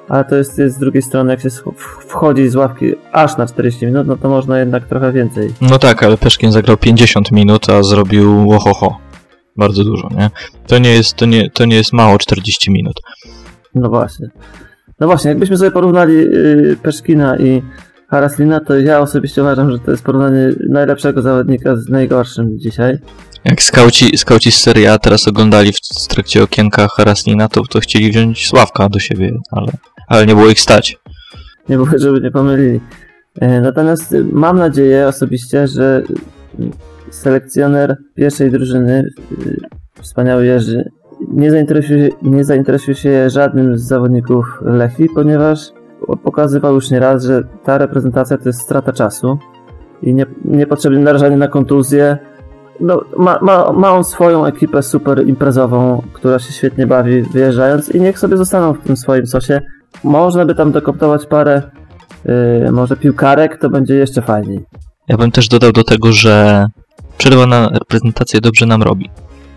ale 0.08 0.24
to 0.24 0.36
jest, 0.36 0.58
jest 0.58 0.76
z 0.76 0.78
drugiej 0.78 1.02
strony, 1.02 1.30
jak 1.30 1.40
się 1.40 1.48
wchodzi 2.08 2.48
z 2.48 2.56
ławki 2.56 2.94
aż 3.12 3.36
na 3.36 3.46
40 3.46 3.86
minut, 3.86 4.06
no 4.06 4.16
to 4.16 4.28
można 4.28 4.58
jednak 4.58 4.86
trochę 4.86 5.12
więcej. 5.12 5.52
No 5.60 5.78
tak, 5.78 6.02
ale 6.02 6.18
Peszkin 6.18 6.52
zagrał 6.52 6.76
50 6.76 7.32
minut, 7.32 7.70
a 7.70 7.82
zrobił 7.82 8.48
łohoho. 8.48 8.98
Bardzo 9.56 9.84
dużo, 9.84 10.08
nie? 10.18 10.30
To 10.66 10.78
nie 10.78 10.90
jest, 10.90 11.14
to 11.14 11.26
nie, 11.26 11.50
to 11.50 11.64
nie 11.64 11.76
jest 11.76 11.92
mało 11.92 12.18
40 12.18 12.70
minut. 12.70 13.00
No 13.74 13.88
właśnie. 13.88 14.28
No 15.00 15.06
właśnie, 15.06 15.28
jakbyśmy 15.28 15.56
sobie 15.58 15.70
porównali 15.70 16.14
yy, 16.14 16.76
Peszkina 16.82 17.38
i 17.38 17.62
Haraslina, 18.08 18.60
to 18.60 18.78
ja 18.78 19.00
osobiście 19.00 19.42
uważam, 19.42 19.70
że 19.70 19.78
to 19.78 19.90
jest 19.90 20.04
porównanie 20.04 20.50
najlepszego 20.70 21.22
zawodnika 21.22 21.76
z 21.76 21.88
najgorszym 21.88 22.58
dzisiaj. 22.58 22.98
Jak 23.44 23.62
skauci, 23.62 24.18
skauci 24.18 24.52
z 24.52 24.56
Serie 24.56 24.92
A 24.92 24.98
teraz 24.98 25.28
oglądali 25.28 25.72
w, 25.72 25.76
w 26.04 26.06
trakcie 26.06 26.42
okienka 26.42 26.88
Haraslina, 26.88 27.48
to, 27.48 27.62
to 27.70 27.80
chcieli 27.80 28.10
wziąć 28.10 28.48
Sławka 28.48 28.88
do 28.88 28.98
siebie, 28.98 29.32
ale, 29.50 29.66
ale 30.06 30.26
nie 30.26 30.34
było 30.34 30.46
ich 30.46 30.60
stać. 30.60 30.98
Nie 31.68 31.76
było, 31.76 31.88
żeby 31.96 32.20
nie 32.20 32.30
pomylili. 32.30 32.80
E, 33.40 33.60
Natomiast 33.60 34.14
mam 34.32 34.58
nadzieję 34.58 35.08
osobiście, 35.08 35.68
że 35.68 36.02
selekcjoner 37.10 37.96
pierwszej 38.14 38.50
drużyny, 38.50 39.04
y, 39.46 39.56
wspaniały 40.02 40.46
Jerzy, 40.46 40.90
nie 41.32 41.50
zainteresuje, 41.50 42.08
nie 42.22 42.44
zainteresuje 42.44 42.94
się 42.94 43.30
żadnym 43.30 43.78
z 43.78 43.82
zawodników 43.82 44.46
Lechii, 44.62 45.08
ponieważ 45.14 45.58
pokazywał 46.24 46.74
już 46.74 46.90
nieraz, 46.90 47.24
że 47.24 47.42
ta 47.64 47.78
reprezentacja 47.78 48.38
to 48.38 48.48
jest 48.48 48.60
strata 48.60 48.92
czasu 48.92 49.38
i 50.02 50.14
nie, 50.14 50.26
niepotrzebne 50.44 50.98
narażanie 50.98 51.36
na 51.36 51.48
kontuzję. 51.48 52.18
No, 52.80 53.00
ma, 53.16 53.38
ma, 53.42 53.72
ma 53.72 53.92
on 53.92 54.04
swoją 54.04 54.46
ekipę 54.46 54.82
super 54.82 55.26
imprezową, 55.26 56.02
która 56.12 56.38
się 56.38 56.52
świetnie 56.52 56.86
bawi 56.86 57.22
wyjeżdżając 57.22 57.88
i 57.88 58.00
niech 58.00 58.18
sobie 58.18 58.36
zostaną 58.36 58.72
w 58.72 58.78
tym 58.82 58.96
swoim 58.96 59.26
sosie. 59.26 59.60
Można 60.04 60.46
by 60.46 60.54
tam 60.54 60.72
dokoptować 60.72 61.26
parę 61.26 61.62
yy, 62.24 62.72
może 62.72 62.96
piłkarek, 62.96 63.60
to 63.60 63.70
będzie 63.70 63.94
jeszcze 63.94 64.22
fajniej. 64.22 64.60
Ja 65.08 65.16
bym 65.16 65.30
też 65.30 65.48
dodał 65.48 65.72
do 65.72 65.84
tego, 65.84 66.12
że 66.12 66.66
przerwa 67.18 67.46
na 67.46 67.68
reprezentację 67.68 68.40
dobrze 68.40 68.66
nam 68.66 68.82
robi. 68.82 69.10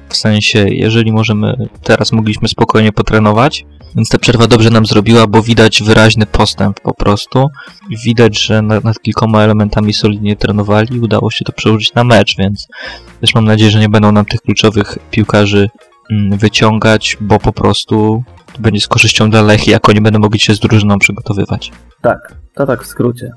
W 0.09 0.17
sensie, 0.17 0.65
jeżeli 0.69 1.11
możemy, 1.11 1.69
teraz 1.83 2.11
mogliśmy 2.11 2.47
spokojnie 2.47 2.91
potrenować, 2.91 3.65
więc 3.95 4.09
ta 4.09 4.17
przerwa 4.17 4.47
dobrze 4.47 4.69
nam 4.69 4.85
zrobiła, 4.85 5.27
bo 5.27 5.41
widać 5.41 5.83
wyraźny 5.83 6.25
postęp 6.25 6.79
po 6.79 6.93
prostu. 6.93 7.47
Widać, 8.05 8.43
że 8.43 8.61
nad, 8.61 8.83
nad 8.83 9.01
kilkoma 9.01 9.41
elementami 9.41 9.93
solidnie 9.93 10.35
trenowali 10.35 10.95
i 10.95 10.99
udało 10.99 11.31
się 11.31 11.45
to 11.45 11.51
przełożyć 11.51 11.93
na 11.93 12.03
mecz, 12.03 12.37
więc 12.37 12.67
też 13.21 13.35
mam 13.35 13.45
nadzieję, 13.45 13.71
że 13.71 13.79
nie 13.79 13.89
będą 13.89 14.11
nam 14.11 14.25
tych 14.25 14.41
kluczowych 14.41 14.97
piłkarzy 15.11 15.69
mm, 16.11 16.37
wyciągać, 16.37 17.17
bo 17.21 17.39
po 17.39 17.53
prostu 17.53 18.23
będzie 18.59 18.81
z 18.81 18.87
korzyścią 18.87 19.29
dla 19.29 19.41
Lechii, 19.41 19.71
jak 19.71 19.89
oni 19.89 20.01
będą 20.01 20.19
mogli 20.19 20.39
się 20.39 20.53
z 20.53 20.59
drużyną 20.59 20.99
przygotowywać. 20.99 21.71
Tak, 22.01 22.35
to 22.55 22.65
tak 22.65 22.83
w 22.83 22.87
skrócie. 22.87 23.31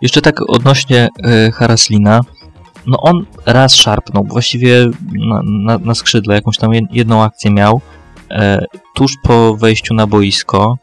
Jeszcze 0.00 0.20
tak 0.20 0.40
odnośnie 0.48 1.08
y, 1.48 1.52
Haraslina. 1.52 2.20
No 2.86 2.96
on 3.00 3.26
raz 3.46 3.74
szarpnął, 3.74 4.24
właściwie 4.24 4.90
na, 5.12 5.40
na, 5.44 5.78
na 5.78 5.94
skrzydle 5.94 6.34
jakąś 6.34 6.56
tam 6.56 6.70
jed- 6.70 6.86
jedną 6.90 7.22
akcję 7.22 7.50
miał. 7.50 7.80
E, 8.30 8.64
tuż 8.94 9.12
po 9.22 9.56
wejściu 9.56 9.94
na 9.94 10.06
boisko. 10.06 10.76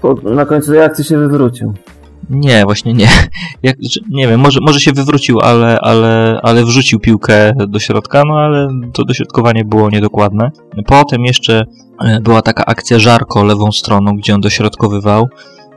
Po, 0.00 0.14
na 0.14 0.46
końcu 0.46 0.70
tej 0.70 0.82
akcji 0.82 1.04
się 1.04 1.18
wywrócił. 1.18 1.74
Nie, 2.32 2.64
właśnie 2.64 2.92
nie. 2.92 3.08
Jak, 3.62 3.76
nie 4.10 4.28
wiem, 4.28 4.40
może, 4.40 4.60
może 4.62 4.80
się 4.80 4.92
wywrócił, 4.92 5.40
ale, 5.40 5.80
ale, 5.80 6.40
ale 6.42 6.64
wrzucił 6.64 7.00
piłkę 7.00 7.52
do 7.68 7.78
środka, 7.78 8.24
no 8.24 8.34
ale 8.34 8.68
to 8.92 9.04
dośrodkowanie 9.04 9.64
było 9.64 9.90
niedokładne. 9.90 10.50
Potem 10.86 11.24
jeszcze 11.24 11.66
e, 12.04 12.20
była 12.20 12.42
taka 12.42 12.64
akcja 12.64 12.98
żarko 12.98 13.44
lewą 13.44 13.72
stroną, 13.72 14.16
gdzie 14.16 14.34
on 14.34 14.40
dośrodkowywał 14.40 15.28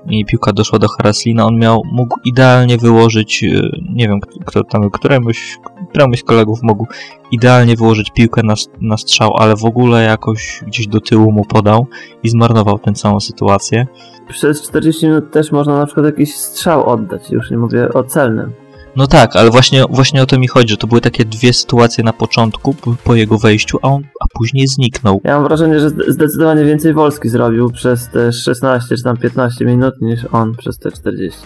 i 0.09 0.25
piłka 0.25 0.53
doszła 0.53 0.79
do 0.79 0.87
Haraslina. 0.87 1.45
On 1.45 1.59
miał, 1.59 1.81
mógł 1.91 2.19
idealnie 2.25 2.77
wyłożyć, 2.77 3.43
e, 3.43 3.47
nie 3.93 4.07
wiem 4.07 4.19
kto, 4.45 4.63
tam, 4.63 4.89
któremuś, 4.89 5.57
któremuś 5.89 6.23
kolegów 6.23 6.59
mógł 6.63 6.87
idealnie 7.31 7.75
wyłożyć 7.75 8.11
piłkę 8.11 8.43
na, 8.43 8.53
na 8.81 8.97
strzał, 8.97 9.37
ale 9.37 9.55
w 9.55 9.65
ogóle 9.65 10.03
jakoś 10.03 10.61
gdzieś 10.67 10.87
do 10.87 11.01
tyłu 11.01 11.31
mu 11.31 11.45
podał 11.45 11.87
i 12.23 12.29
zmarnował 12.29 12.79
tę 12.79 12.93
całą 12.93 13.19
sytuację. 13.19 13.87
Przez 14.29 14.61
40 14.61 15.05
minut 15.05 15.31
też 15.31 15.51
można 15.51 15.77
na 15.79 15.85
przykład 15.85 16.05
jakiś 16.05 16.35
strzał 16.35 16.89
oddać, 16.89 17.29
już 17.31 17.51
nie 17.51 17.57
mówię 17.57 17.89
o 17.93 18.03
celnym. 18.03 18.51
No 18.95 19.07
tak, 19.07 19.35
ale 19.35 19.49
właśnie, 19.49 19.83
właśnie 19.89 20.21
o 20.21 20.25
to 20.25 20.39
mi 20.39 20.47
chodzi, 20.47 20.69
że 20.69 20.77
to 20.77 20.87
były 20.87 21.01
takie 21.01 21.25
dwie 21.25 21.53
sytuacje 21.53 22.03
na 22.03 22.13
początku, 22.13 22.75
po- 23.03 23.15
jego 23.15 23.37
wejściu, 23.37 23.77
a 23.81 23.87
on 23.87 24.03
a 24.21 24.25
później 24.37 24.67
zniknął. 24.67 25.21
Ja 25.23 25.35
mam 25.35 25.43
wrażenie, 25.47 25.79
że 25.79 25.89
zde- 25.89 26.11
zdecydowanie 26.11 26.65
więcej 26.65 26.93
Wolski 26.93 27.29
zrobił 27.29 27.69
przez 27.71 28.09
te 28.09 28.33
16 28.33 28.95
czy 28.97 29.03
tam 29.03 29.17
15 29.17 29.65
minut 29.65 29.93
niż 30.01 30.19
on 30.31 30.55
przez 30.55 30.77
te 30.77 30.91
40. 30.91 31.39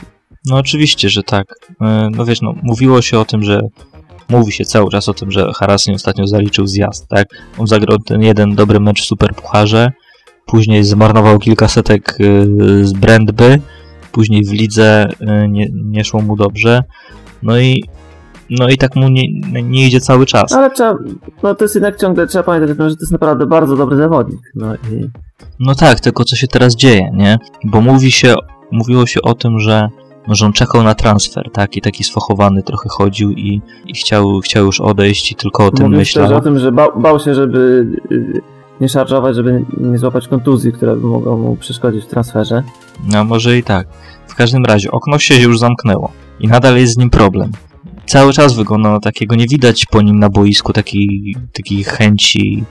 No 0.45 0.57
oczywiście, 0.57 1.09
że 1.09 1.23
tak. 1.23 1.47
E, 1.81 2.09
No 2.15 2.25
wiesz, 2.25 2.41
no 2.41 2.53
mówiło 2.63 3.01
się 3.01 3.19
o 3.19 3.25
tym, 3.25 3.43
że 3.43 3.61
mówi 4.29 4.51
się 4.51 4.65
cały 4.65 4.89
czas 4.91 5.09
o 5.09 5.13
tym, 5.13 5.31
że 5.31 5.51
Harasin 5.55 5.95
ostatnio 5.95 6.27
zaliczył 6.27 6.67
zjazd, 6.67 7.07
tak? 7.07 7.27
On 7.57 7.67
zagrał 7.67 7.97
ten 7.99 8.21
jeden 8.21 8.55
dobry 8.55 8.79
mecz 8.79 9.01
w 9.01 9.05
Superpucharze, 9.05 9.91
później 10.51 10.83
zmarnował 10.83 11.39
kilka 11.39 11.67
setek 11.67 12.17
e, 12.19 12.25
z 12.85 12.93
Brandby, 12.93 13.59
później 14.11 14.45
w 14.45 14.51
lidze 14.51 15.07
e, 15.19 15.47
nie, 15.47 15.67
nie 15.73 16.03
szło 16.03 16.21
mu 16.21 16.35
dobrze, 16.35 16.83
no 17.43 17.59
i 17.59 17.83
no 18.49 18.69
i 18.69 18.77
tak 18.77 18.95
mu 18.95 19.09
nie, 19.09 19.23
nie 19.63 19.87
idzie 19.87 20.01
cały 20.01 20.25
czas. 20.25 20.53
Ale 20.53 20.71
trzeba, 20.71 20.95
no 21.43 21.55
to 21.55 21.63
jest 21.63 21.75
jednak 21.75 21.97
ciągle, 21.97 22.27
trzeba 22.27 22.43
pamiętać 22.43 22.69
że 22.69 22.75
to 22.75 22.83
jest 23.01 23.11
naprawdę 23.11 23.45
bardzo 23.45 23.75
dobry 23.75 23.97
zawodnik. 23.97 24.39
No 24.55 24.75
i 24.75 25.09
No 25.59 25.75
tak, 25.75 25.99
tylko 25.99 26.23
co 26.23 26.35
się 26.35 26.47
teraz 26.47 26.75
dzieje, 26.75 27.11
nie? 27.13 27.37
Bo 27.63 27.81
mówi 27.81 28.11
się, 28.11 28.35
mówiło 28.71 29.05
się 29.05 29.21
o 29.21 29.33
tym, 29.33 29.59
że, 29.59 29.87
no, 30.27 30.35
że 30.35 30.45
on 30.45 30.53
czekał 30.53 30.83
na 30.83 30.95
transfer, 30.95 31.49
tak? 31.53 31.77
I 31.77 31.81
taki 31.81 32.03
sfachowany 32.03 32.63
trochę 32.63 32.89
chodził 32.89 33.31
i, 33.31 33.61
i 33.85 33.93
chciał, 33.93 34.39
chciał 34.39 34.65
już 34.65 34.81
odejść 34.81 35.31
i 35.31 35.35
tylko 35.35 35.65
o 35.65 35.71
tym 35.71 35.85
mówił 35.85 35.99
myślał. 35.99 36.27
też 36.27 36.37
o 36.37 36.41
tym, 36.41 36.59
że 36.59 36.71
bał, 36.71 36.99
bał 37.01 37.19
się, 37.19 37.35
żeby 37.35 37.87
y, 38.11 38.41
nie 38.81 38.89
szarżować, 38.89 39.35
żeby 39.35 39.65
nie 39.77 39.97
złapać 39.97 40.27
kontuzji, 40.27 40.71
które 40.71 40.95
by 40.95 41.07
mogą 41.07 41.37
mu 41.37 41.55
przeszkodzić 41.55 42.03
w 42.03 42.07
transferze. 42.07 42.63
No 43.13 43.23
może 43.23 43.57
i 43.57 43.63
tak. 43.63 43.87
W 44.27 44.35
każdym 44.35 44.65
razie, 44.65 44.91
okno 44.91 45.19
się 45.19 45.35
już 45.35 45.59
zamknęło 45.59 46.11
i 46.39 46.47
nadal 46.47 46.77
jest 46.77 46.93
z 46.93 46.97
nim 46.97 47.09
problem. 47.09 47.51
Cały 48.05 48.33
czas 48.33 48.53
wygląda 48.53 48.91
na 48.91 48.99
takiego, 48.99 49.35
nie 49.35 49.47
widać 49.47 49.85
po 49.85 50.01
nim 50.01 50.19
na 50.19 50.29
boisku 50.29 50.73
takiej, 50.73 51.35
takiej 51.53 51.83
chęci, 51.83 52.63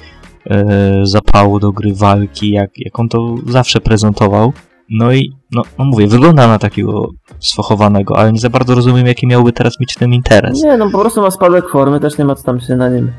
e, 0.50 1.00
zapału 1.02 1.58
do 1.58 1.72
gry, 1.72 1.94
walki, 1.94 2.50
jak, 2.50 2.70
jak 2.76 3.00
on 3.00 3.08
to 3.08 3.34
zawsze 3.46 3.80
prezentował. 3.80 4.52
No 4.90 5.12
i, 5.12 5.32
no, 5.52 5.62
no 5.78 5.84
mówię, 5.84 6.06
wygląda 6.06 6.48
na 6.48 6.58
takiego 6.58 7.08
sfachowanego, 7.40 8.18
ale 8.18 8.32
nie 8.32 8.38
za 8.38 8.50
bardzo 8.50 8.74
rozumiem, 8.74 9.06
jaki 9.06 9.26
miałby 9.26 9.52
teraz 9.52 9.80
mieć 9.80 9.94
w 9.94 9.98
tym 9.98 10.14
interes. 10.14 10.62
Nie, 10.62 10.76
no 10.76 10.90
po 10.90 10.98
prostu 10.98 11.20
ma 11.20 11.30
spadek 11.30 11.70
formy, 11.70 12.00
też 12.00 12.18
nie 12.18 12.24
ma 12.24 12.34
co 12.34 12.42
tam 12.42 12.60
się 12.60 12.76
na 12.76 12.88
nim 12.88 13.12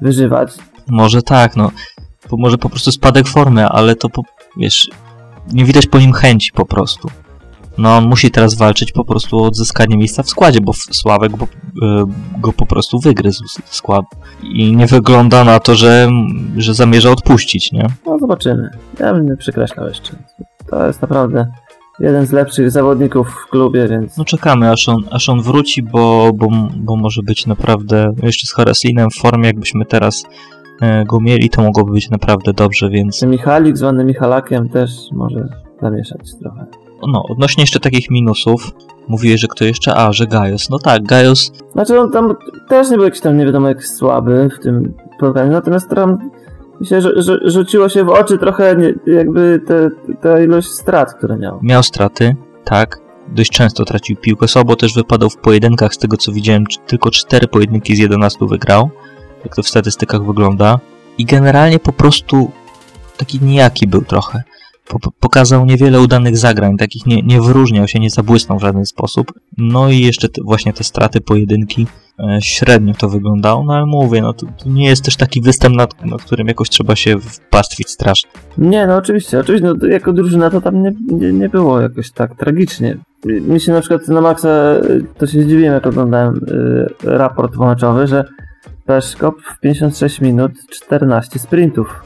wyżywać. 0.00 0.52
Może 0.88 1.22
tak, 1.22 1.56
no. 1.56 1.70
Po, 2.30 2.36
może 2.36 2.58
po 2.58 2.68
prostu 2.68 2.92
spadek 2.92 3.28
formy, 3.28 3.68
ale 3.68 3.96
to, 3.96 4.08
po, 4.08 4.22
wiesz, 4.56 4.90
nie 5.52 5.64
widać 5.64 5.86
po 5.86 5.98
nim 5.98 6.12
chęci 6.12 6.52
po 6.52 6.66
prostu. 6.66 7.08
No, 7.78 7.96
on 7.96 8.08
musi 8.08 8.30
teraz 8.30 8.54
walczyć 8.54 8.92
po 8.92 9.04
prostu 9.04 9.38
o 9.38 9.46
odzyskanie 9.46 9.96
miejsca 9.96 10.22
w 10.22 10.28
składzie, 10.28 10.60
bo 10.60 10.72
Sławek 10.72 11.36
bo, 11.36 11.44
e, 11.82 12.04
go 12.38 12.52
po 12.52 12.66
prostu 12.66 12.98
wygryzł 12.98 13.44
z 13.48 13.60
składu. 13.76 14.06
I 14.42 14.76
nie 14.76 14.86
wygląda 14.86 15.44
na 15.44 15.60
to, 15.60 15.74
że, 15.74 16.10
że 16.56 16.74
zamierza 16.74 17.10
odpuścić, 17.10 17.72
nie? 17.72 17.86
No 18.06 18.18
zobaczymy. 18.18 18.70
Ja 19.00 19.14
bym 19.14 19.26
nie 19.26 19.36
przekreślał 19.36 19.88
jeszcze. 19.88 20.16
to 20.70 20.86
jest 20.86 21.02
naprawdę 21.02 21.46
jeden 22.00 22.26
z 22.26 22.32
lepszych 22.32 22.70
zawodników 22.70 23.28
w 23.28 23.50
klubie, 23.50 23.88
więc... 23.88 24.16
No 24.16 24.24
czekamy, 24.24 24.70
aż 24.70 24.88
on, 24.88 25.04
aż 25.10 25.28
on 25.28 25.42
wróci, 25.42 25.82
bo, 25.82 26.30
bo, 26.34 26.48
bo 26.76 26.96
może 26.96 27.22
być 27.22 27.46
naprawdę 27.46 28.14
jeszcze 28.22 28.46
z 28.46 28.52
Haraslinem 28.52 29.10
w 29.10 29.20
formie, 29.20 29.46
jakbyśmy 29.46 29.84
teraz 29.84 30.24
e, 30.80 31.04
go 31.04 31.20
mieli, 31.20 31.50
to 31.50 31.62
mogłoby 31.62 31.92
być 31.92 32.10
naprawdę 32.10 32.52
dobrze, 32.52 32.90
więc... 32.90 33.22
Michalik 33.22 33.76
zwany 33.76 34.04
Michalakiem 34.04 34.68
też 34.68 34.90
może 35.12 35.48
zamieszać 35.82 36.34
trochę. 36.42 36.66
No, 37.12 37.22
odnośnie 37.28 37.62
jeszcze 37.62 37.80
takich 37.80 38.10
minusów, 38.10 38.70
mówiłeś, 39.08 39.40
że 39.40 39.46
kto 39.46 39.64
jeszcze? 39.64 39.94
A, 39.94 40.12
że 40.12 40.26
Gajos. 40.26 40.70
No 40.70 40.78
tak, 40.78 41.02
Gajos... 41.02 41.52
Znaczy 41.72 42.00
on 42.00 42.12
tam 42.12 42.34
też 42.68 42.90
nie 42.90 42.96
był 42.96 43.04
jakiś 43.04 43.20
tam 43.20 43.36
nie 43.36 43.46
wiadomo 43.46 43.68
jak 43.68 43.84
słaby 43.84 44.48
w 44.58 44.62
tym 44.62 44.94
programie, 45.18 45.50
natomiast 45.50 45.90
tam 45.90 46.18
Myślę, 46.80 47.02
że, 47.02 47.22
że 47.22 47.38
rzuciło 47.44 47.88
się 47.88 48.04
w 48.04 48.08
oczy 48.08 48.38
trochę 48.38 48.76
jakby 49.06 49.60
te, 49.66 49.90
ta 50.20 50.40
ilość 50.40 50.68
strat, 50.68 51.14
które 51.14 51.38
miał. 51.38 51.58
Miał 51.62 51.82
straty, 51.82 52.36
tak. 52.64 53.00
Dość 53.28 53.50
często 53.50 53.84
tracił 53.84 54.16
piłkę. 54.16 54.48
Słabo 54.48 54.76
też 54.76 54.94
wypadał 54.94 55.30
w 55.30 55.36
pojedynkach, 55.36 55.94
z 55.94 55.98
tego 55.98 56.16
co 56.16 56.32
widziałem, 56.32 56.64
tylko 56.86 57.10
4 57.10 57.48
pojedynki 57.48 57.96
z 57.96 57.98
11 57.98 58.46
wygrał. 58.46 58.90
Jak 59.44 59.56
to 59.56 59.62
w 59.62 59.68
statystykach 59.68 60.26
wygląda. 60.26 60.78
I 61.18 61.24
generalnie 61.24 61.78
po 61.78 61.92
prostu 61.92 62.50
taki 63.16 63.40
nijaki 63.40 63.86
był 63.86 64.02
trochę 64.02 64.42
pokazał 65.20 65.66
niewiele 65.66 66.00
udanych 66.00 66.36
zagrań, 66.36 66.76
takich 66.76 67.06
nie, 67.06 67.22
nie 67.22 67.40
wyróżniał 67.40 67.88
się, 67.88 68.00
nie 68.00 68.10
zabłysnął 68.10 68.58
w 68.58 68.62
żaden 68.62 68.86
sposób. 68.86 69.32
No 69.58 69.90
i 69.90 70.00
jeszcze 70.00 70.28
te, 70.28 70.42
właśnie 70.44 70.72
te 70.72 70.84
straty, 70.84 71.20
pojedynki, 71.20 71.86
e, 72.18 72.38
średnio 72.42 72.94
to 72.94 73.08
wyglądało, 73.08 73.64
no 73.64 73.74
ale 73.74 73.86
mówię, 73.86 74.22
no 74.22 74.32
to, 74.32 74.46
to 74.46 74.68
nie 74.68 74.86
jest 74.88 75.04
też 75.04 75.16
taki 75.16 75.40
występ, 75.40 75.76
nad, 75.76 76.04
nad, 76.04 76.22
którym 76.22 76.48
jakoś 76.48 76.68
trzeba 76.68 76.96
się 76.96 77.18
wpastwić 77.18 77.90
strasznie. 77.90 78.30
Nie, 78.58 78.86
no 78.86 78.96
oczywiście, 78.96 79.38
oczywiście, 79.38 79.68
no, 79.68 79.88
jako 79.88 80.12
drużyna 80.12 80.50
to 80.50 80.60
tam 80.60 80.82
nie, 80.82 80.92
nie, 81.10 81.32
nie 81.32 81.48
było 81.48 81.80
jakoś 81.80 82.10
tak 82.10 82.36
tragicznie. 82.36 82.96
Mi 83.24 83.60
się 83.60 83.72
na 83.72 83.80
przykład 83.80 84.08
na 84.08 84.20
Maxa, 84.20 84.74
to 85.18 85.26
się 85.26 85.42
zdziwiłem 85.42 85.74
jak 85.74 85.86
oglądałem 85.86 86.34
y, 86.36 86.86
raport 87.02 87.54
pomaczowy, 87.54 88.06
że 88.06 88.24
Peszkop 88.88 89.34
w 89.42 89.60
56 89.60 90.20
minut 90.20 90.52
14 90.70 91.38
sprintów 91.38 92.02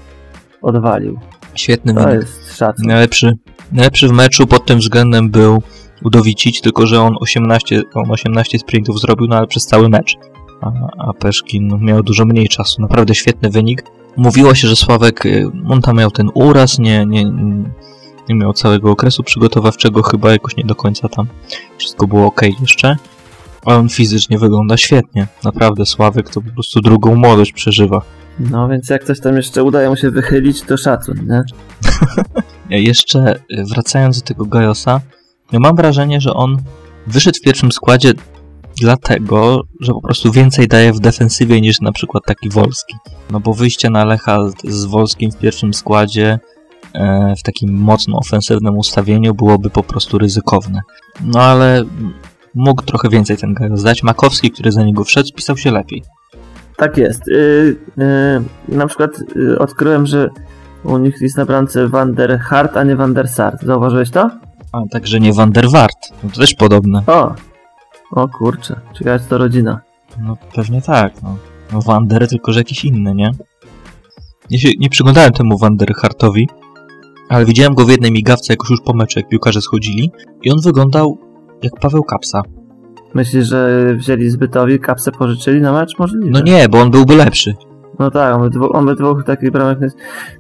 odwalił. 0.63 1.19
Świetny 1.55 1.95
to 1.95 2.01
wynik. 2.01 2.21
jest 2.21 2.57
szacun. 2.57 2.87
Najlepszy, 2.87 3.33
najlepszy 3.73 4.09
w 4.09 4.13
meczu 4.13 4.47
pod 4.47 4.67
tym 4.67 4.79
względem 4.79 5.31
był 5.31 5.63
Udowicić, 6.05 6.61
tylko 6.61 6.87
że 6.87 7.01
on 7.01 7.15
18, 7.21 7.83
on 7.95 8.11
18 8.11 8.59
sprintów 8.59 9.01
zrobił, 9.01 9.27
no 9.27 9.37
ale 9.37 9.47
przez 9.47 9.67
cały 9.67 9.89
mecz. 9.89 10.17
A, 10.61 10.73
a 10.99 11.13
Peszkin 11.13 11.79
miał 11.81 12.03
dużo 12.03 12.25
mniej 12.25 12.49
czasu. 12.49 12.83
Naprawdę 12.83 13.15
świetny 13.15 13.51
wynik. 13.51 13.83
Mówiło 14.17 14.55
się, 14.55 14.69
że 14.69 14.77
Sławek, 14.77 15.27
y, 15.27 15.51
on 15.69 15.83
tam 15.83 15.97
miał 15.97 16.11
ten 16.11 16.31
uraz, 16.35 16.79
nie, 16.79 17.07
nie, 17.07 17.25
nie 18.29 18.35
miał 18.35 18.53
całego 18.53 18.91
okresu 18.91 19.23
przygotowawczego, 19.23 20.03
chyba 20.03 20.33
jakoś 20.33 20.57
nie 20.57 20.65
do 20.65 20.75
końca 20.75 21.09
tam 21.09 21.27
wszystko 21.79 22.07
było 22.07 22.27
ok 22.27 22.41
jeszcze. 22.61 22.97
A 23.67 23.77
on 23.77 23.89
fizycznie 23.89 24.39
wygląda 24.39 24.77
świetnie. 24.77 25.27
Naprawdę 25.45 25.87
Sławek 25.87 26.31
to 26.31 26.41
po 26.41 26.51
prostu 26.51 26.81
drugą 26.81 27.15
młodość 27.15 27.53
przeżywa. 27.53 28.03
No 28.39 28.69
więc 28.69 28.91
jak 28.91 29.05
coś 29.05 29.21
tam 29.21 29.37
jeszcze 29.37 29.65
udaje 29.65 29.89
mu 29.89 29.97
się 29.97 30.11
wychylić, 30.11 30.63
to 30.63 30.77
szacun, 30.77 31.17
nie? 31.29 31.43
jeszcze 32.83 33.35
y, 33.37 33.65
wracając 33.65 34.21
do 34.21 34.27
tego 34.27 34.45
Gajosa, 34.45 35.01
ja 35.53 35.59
mam 35.61 35.77
wrażenie, 35.77 36.21
że 36.21 36.35
on 36.35 36.59
wyszedł 37.07 37.39
w 37.39 37.45
pierwszym 37.45 37.73
składzie 37.73 38.13
dlatego, 38.81 39.63
że 39.81 39.93
po 39.93 40.01
prostu 40.01 40.33
więcej 40.33 40.69
daje 40.69 40.93
w 40.93 41.01
defensywie 41.01 41.61
niż 41.61 41.81
na 41.81 41.93
przykład 41.93 42.25
taki 42.27 42.51
Wolski. 42.51 42.95
No 43.31 43.41
bo 43.41 43.55
wyjście 43.55 43.91
na 43.91 44.05
Lecha 44.05 44.39
z 44.65 44.85
Wolskim 44.85 45.33
w 45.33 45.39
pierwszym 45.39 45.75
składzie 45.75 46.39
e, 46.95 47.35
w 47.39 47.43
takim 47.43 47.73
mocno 47.75 48.19
ofensywnym 48.19 48.79
ustawieniu 48.79 49.35
byłoby 49.35 49.71
po 49.71 49.83
prostu 49.83 50.19
ryzykowne. 50.19 50.81
No 51.21 51.41
ale 51.41 51.85
mógł 52.55 52.83
trochę 52.83 53.09
więcej 53.09 53.37
ten 53.37 53.55
Gajos 53.55 53.83
dać. 53.83 54.03
Makowski, 54.03 54.51
który 54.51 54.73
za 54.73 54.83
niego 54.83 55.05
wszedł, 55.05 55.29
spisał 55.29 55.57
się 55.57 55.71
lepiej. 55.71 56.03
Tak 56.77 56.97
jest. 56.97 57.23
Yy, 57.27 57.77
yy, 58.69 58.77
na 58.77 58.87
przykład 58.87 59.11
yy, 59.37 59.59
odkryłem, 59.59 60.07
że 60.07 60.31
u 60.85 60.99
nich 60.99 61.21
jest 61.21 61.37
na 61.37 61.45
bramce 61.45 61.89
Van 61.89 62.15
der 62.15 62.39
Hart, 62.41 62.77
a 62.77 62.85
nie 62.85 62.97
Van 62.97 63.15
der 63.15 63.29
Sar. 63.29 63.59
Zauważyłeś 63.63 64.11
to? 64.11 64.31
A, 64.73 64.81
także 64.91 65.21
nie 65.21 65.33
Van 65.33 65.53
der 65.53 65.71
Wart. 65.71 65.99
To 66.23 66.41
też 66.41 66.55
podobne. 66.55 67.03
O! 67.07 67.35
O 68.11 68.29
kurczę, 68.29 68.81
ciekawe 68.99 69.21
to 69.29 69.39
rodzina. 69.39 69.81
No 70.21 70.37
pewnie 70.55 70.83
tak, 70.83 71.23
no. 71.23 71.37
no 71.73 71.81
Van 71.83 72.09
der, 72.09 72.29
tylko 72.29 72.53
że 72.53 72.61
jakiś 72.61 72.85
inny, 72.85 73.15
nie? 73.15 73.31
Ja 74.51 74.59
się 74.59 74.69
nie 74.79 74.89
przyglądałem 74.89 75.33
temu 75.33 75.59
Van 75.59 75.77
der 75.77 75.95
Hartowi, 75.95 76.49
ale 77.29 77.45
widziałem 77.45 77.75
go 77.75 77.85
w 77.85 77.91
jednej 77.91 78.13
migawce 78.13 78.53
jakoś 78.53 78.71
już 78.71 78.81
po 78.81 78.95
meczu, 78.95 79.19
jak 79.19 79.29
piłkarze 79.29 79.61
schodzili 79.61 80.11
i 80.43 80.51
on 80.51 80.61
wyglądał 80.61 81.19
jak 81.63 81.81
Paweł 81.81 82.03
Kapsa. 82.03 82.43
Myślisz, 83.15 83.47
że 83.47 83.95
wzięli 83.95 84.31
zbytowi, 84.31 84.79
kapsę 84.79 85.13
pożyczyli 85.13 85.61
na 85.61 85.73
mecz? 85.73 85.99
Możliwe. 85.99 86.31
No 86.31 86.41
nie, 86.41 86.69
bo 86.69 86.81
on 86.81 86.91
byłby 86.91 87.17
lepszy. 87.17 87.55
No 87.99 88.11
tak, 88.11 88.35
on 88.35 88.51
by, 88.51 88.69
on 88.69 88.87
by 88.87 88.95
dwóch 88.95 89.25
takich 89.25 89.51
bramek... 89.51 89.79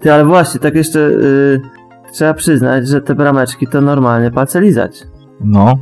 Ty, 0.00 0.12
ale 0.12 0.24
właśnie, 0.24 0.60
tak 0.60 0.74
jeszcze 0.74 0.98
yy, 0.98 1.60
trzeba 2.12 2.34
przyznać, 2.34 2.88
że 2.88 3.00
te 3.00 3.14
brameczki 3.14 3.66
to 3.66 3.80
normalnie 3.80 4.30
palce 4.30 4.60
lizać. 4.60 5.02
No 5.40 5.74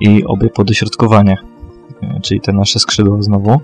i 0.00 0.24
obie 0.24 0.48
po 0.48 0.64
dośrodkowaniach, 0.64 1.38
yy, 2.02 2.20
czyli 2.22 2.40
te 2.40 2.52
nasze 2.52 2.78
skrzydła 2.78 3.22
znowu. 3.22 3.60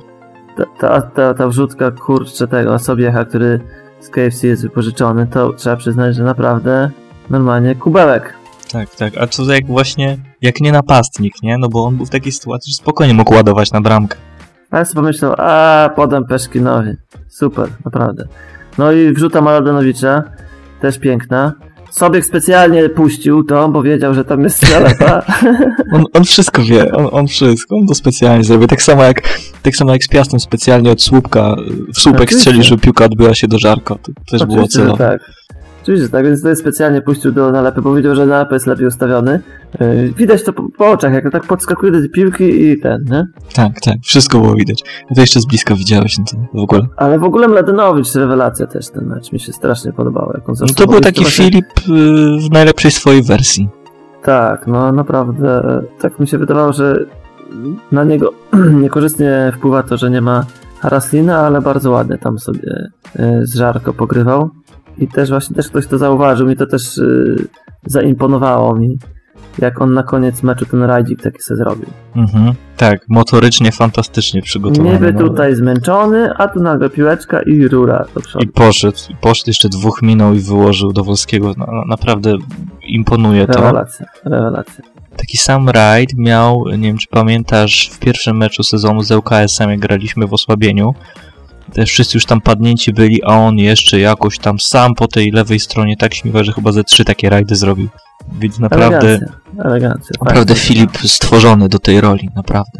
Ta, 0.57 0.65
ta, 0.79 1.03
ta, 1.03 1.35
ta 1.35 1.49
wrzutka 1.49 1.91
kurczę 1.91 2.49
tego 2.49 2.75
osobiecha, 2.75 3.25
który 3.25 3.61
z 4.01 4.09
KFC 4.09 4.47
jest 4.47 4.63
wypożyczony, 4.63 5.27
to 5.27 5.53
trzeba 5.53 5.77
przyznać, 5.77 6.17
że 6.17 6.25
naprawdę 6.25 6.91
normalnie 7.31 7.75
kubełek. 7.75 8.35
Tak, 8.73 8.95
tak. 8.95 9.13
A 9.19 9.27
co 9.27 9.53
jak 9.53 9.67
właśnie, 9.67 10.19
jak 10.47 10.61
nie 10.61 10.73
napastnik, 10.73 11.35
nie? 11.43 11.59
No 11.59 11.69
bo 11.69 11.85
on 11.85 11.97
był 11.97 12.07
w 12.07 12.11
takiej 12.11 12.33
sytuacji, 12.33 12.73
że 12.73 12.77
spokojnie 12.77 13.15
mógł 13.15 13.35
ładować 13.35 13.73
na 13.73 13.81
bramkę. 13.81 14.17
Ale 14.71 14.85
sobie 14.85 14.95
pomyślał, 14.95 15.35
a 15.39 15.91
podam 15.97 16.25
Peszkinowi. 16.27 16.91
Super, 17.29 17.69
naprawdę. 17.85 18.25
No 18.79 18.93
i 18.93 19.13
wrzuta 19.13 19.41
Maladenowicza, 19.41 20.23
też 20.81 20.99
piękna. 20.99 21.53
Sobiek 21.91 22.25
specjalnie 22.25 22.89
puścił 22.89 23.45
to, 23.45 23.69
bo 23.69 23.83
wiedział, 23.83 24.15
że 24.15 24.25
tam 24.25 24.45
jest 24.45 24.71
zaleta. 24.71 25.23
on, 25.95 26.05
on 26.13 26.25
wszystko 26.25 26.63
wie, 26.63 26.93
on, 26.93 27.09
on, 27.13 27.27
wszystko, 27.27 27.77
on 27.77 27.87
to 27.87 27.95
specjalnie 27.95 28.45
zrobił. 28.45 28.69
Tak 28.69 28.83
samo 28.83 29.05
jak, 29.05 29.23
tak 29.63 29.77
samo 29.77 29.93
jak 29.93 30.05
z 30.05 30.09
Piastem 30.09 30.41
specjalnie 30.41 30.91
od 30.91 31.03
słupka, 31.03 31.57
w 31.95 31.99
słupek 32.01 32.33
strzelił, 32.33 32.63
żeby 32.63 32.83
piłka 32.83 33.05
odbyła 33.05 33.35
się 33.35 33.49
do 33.49 33.59
żarko. 33.59 33.95
To 33.95 34.13
też 34.31 34.43
Oczywiście, 34.43 34.47
było 34.47 34.69
celowe. 34.69 35.09
Tak. 35.09 35.31
Oczywiście, 35.87 36.09
tak, 36.09 36.25
więc 36.25 36.41
tutaj 36.41 36.57
specjalnie 36.57 37.03
puścił 37.03 37.33
do 37.33 37.53
nalepy, 37.53 37.83
bo 37.83 37.95
wiedział, 37.95 38.15
że 38.15 38.27
nalepy 38.27 38.55
jest 38.55 38.67
lepiej 38.67 38.87
ustawiony. 38.87 39.41
Yy, 39.81 40.13
widać 40.17 40.45
to 40.45 40.53
po, 40.53 40.63
po, 40.79 40.91
oczach, 40.91 41.13
jak 41.13 41.33
tak 41.33 41.45
podskakuje 41.45 41.93
do 41.93 41.99
tej 41.99 42.11
piłki 42.11 42.65
i 42.65 42.81
ten, 42.81 43.05
nie? 43.11 43.27
Tak, 43.55 43.81
tak, 43.81 43.95
wszystko 44.03 44.39
było 44.39 44.55
widać. 44.55 44.83
To 45.15 45.21
jeszcze 45.21 45.41
z 45.41 45.47
bliska 45.47 45.75
widziałeś 45.75 46.19
no 46.19 46.25
to 46.25 46.37
w 46.59 46.63
ogóle. 46.63 46.87
Ale 46.97 47.19
w 47.19 47.25
ogóle 47.25 47.49
Mladenowicz, 47.49 48.15
rewelacja 48.15 48.67
też 48.67 48.89
ten 48.89 49.07
mecz, 49.07 49.33
mi 49.33 49.41
się 49.41 49.53
strasznie 49.53 49.93
podobał. 49.93 50.31
Jak 50.35 50.49
on 50.49 50.55
no 50.61 50.75
to 50.75 50.87
był 50.87 51.01
taki 51.01 51.25
Filip 51.25 51.67
yy, 51.89 52.41
w 52.49 52.53
najlepszej 52.53 52.91
swojej 52.91 53.23
wersji. 53.23 53.69
Tak, 54.23 54.67
no 54.67 54.93
naprawdę, 54.93 55.83
tak 56.01 56.21
mi 56.21 56.27
się 56.27 56.39
wydawało, 56.39 56.73
że 56.73 57.05
na 57.93 58.05
niego 58.05 58.33
niekorzystnie 58.83 59.53
wpływa 59.57 59.83
to, 59.83 59.97
że 59.97 60.11
nie 60.11 60.21
ma 60.21 60.45
Haraslina, 60.79 61.39
ale 61.39 61.61
bardzo 61.61 61.91
ładnie 61.91 62.19
tam 62.19 62.39
sobie 62.39 62.91
yy, 63.19 63.47
z 63.47 63.55
żarko 63.55 63.93
pogrywał. 63.93 64.51
I 64.99 65.09
też 65.09 65.31
właśnie 65.31 65.57
też 65.57 65.69
ktoś 65.69 65.87
to 65.87 65.99
zauważył, 65.99 66.47
mi 66.47 66.57
to 66.57 66.67
też 66.67 66.97
yy, 66.97 67.37
zaimponowało 67.87 68.77
mi, 68.77 68.99
jak 69.59 69.83
on 69.83 69.95
na 69.95 70.03
koniec 70.03 70.43
meczu 70.43 70.67
ten 70.67 70.83
rajdzik 70.83 71.23
taki 71.23 71.43
sobie 71.43 71.59
zrobił. 71.59 71.87
Mhm, 72.17 72.55
tak, 72.77 73.01
motorycznie 73.09 73.73
fantastycznie 73.73 74.43
przygotowany. 74.43 74.93
Niby 74.93 75.13
no. 75.13 75.19
tutaj 75.19 75.55
zmęczony, 75.55 76.35
a 76.37 76.49
tu 76.49 76.63
nagle 76.63 76.91
piłeczka 76.91 77.43
i 77.43 77.69
rura 77.69 78.05
do 78.15 78.21
przodu. 78.21 78.45
I 78.45 78.49
poszedł, 78.49 78.99
poszedł 79.21 79.51
jeszcze 79.51 79.69
dwóch 79.69 80.03
minął 80.03 80.35
i 80.35 80.41
wyłożył 80.41 80.93
do 80.93 81.05
Wolskiego. 81.05 81.53
No, 81.57 81.67
naprawdę 81.89 82.35
imponuje 82.83 83.47
to. 83.47 83.61
Rewelacja, 83.61 84.07
rewelacja. 84.25 84.85
Taki 85.17 85.37
sam 85.37 85.69
rajd 85.69 86.11
miał, 86.17 86.65
nie 86.79 86.89
wiem 86.89 86.99
czy 86.99 87.09
pamiętasz, 87.09 87.91
w 87.93 87.99
pierwszym 87.99 88.37
meczu 88.37 88.63
sezonu 88.63 89.03
z 89.03 89.11
LKS-em, 89.11 89.71
jak 89.71 89.81
graliśmy 89.81 90.27
w 90.27 90.33
osłabieniu, 90.33 90.95
też 91.73 91.91
wszyscy 91.91 92.17
już 92.17 92.27
tam 92.27 92.41
padnięci 92.41 92.93
byli, 92.93 93.25
a 93.25 93.29
on 93.29 93.59
jeszcze 93.59 94.01
jakoś 94.01 94.39
tam 94.39 94.61
sam 94.61 94.95
po 94.95 95.09
tej 95.09 95.31
lewej 95.31 95.61
stronie 95.61 95.97
tak 95.97 96.15
śmiewa, 96.15 96.45
że 96.45 96.53
chyba 96.53 96.73
ze 96.73 96.85
trzy 96.85 97.05
takie 97.05 97.31
rajdy 97.31 97.57
zrobił. 97.57 97.89
Więc 98.39 98.59
naprawdę, 98.59 99.09
elegancja, 99.09 99.37
elegancja, 99.65 100.11
naprawdę 100.21 100.55
Filip 100.55 100.99
stworzony 100.99 101.69
do 101.69 101.79
tej 101.79 102.01
roli, 102.01 102.29
naprawdę. 102.37 102.79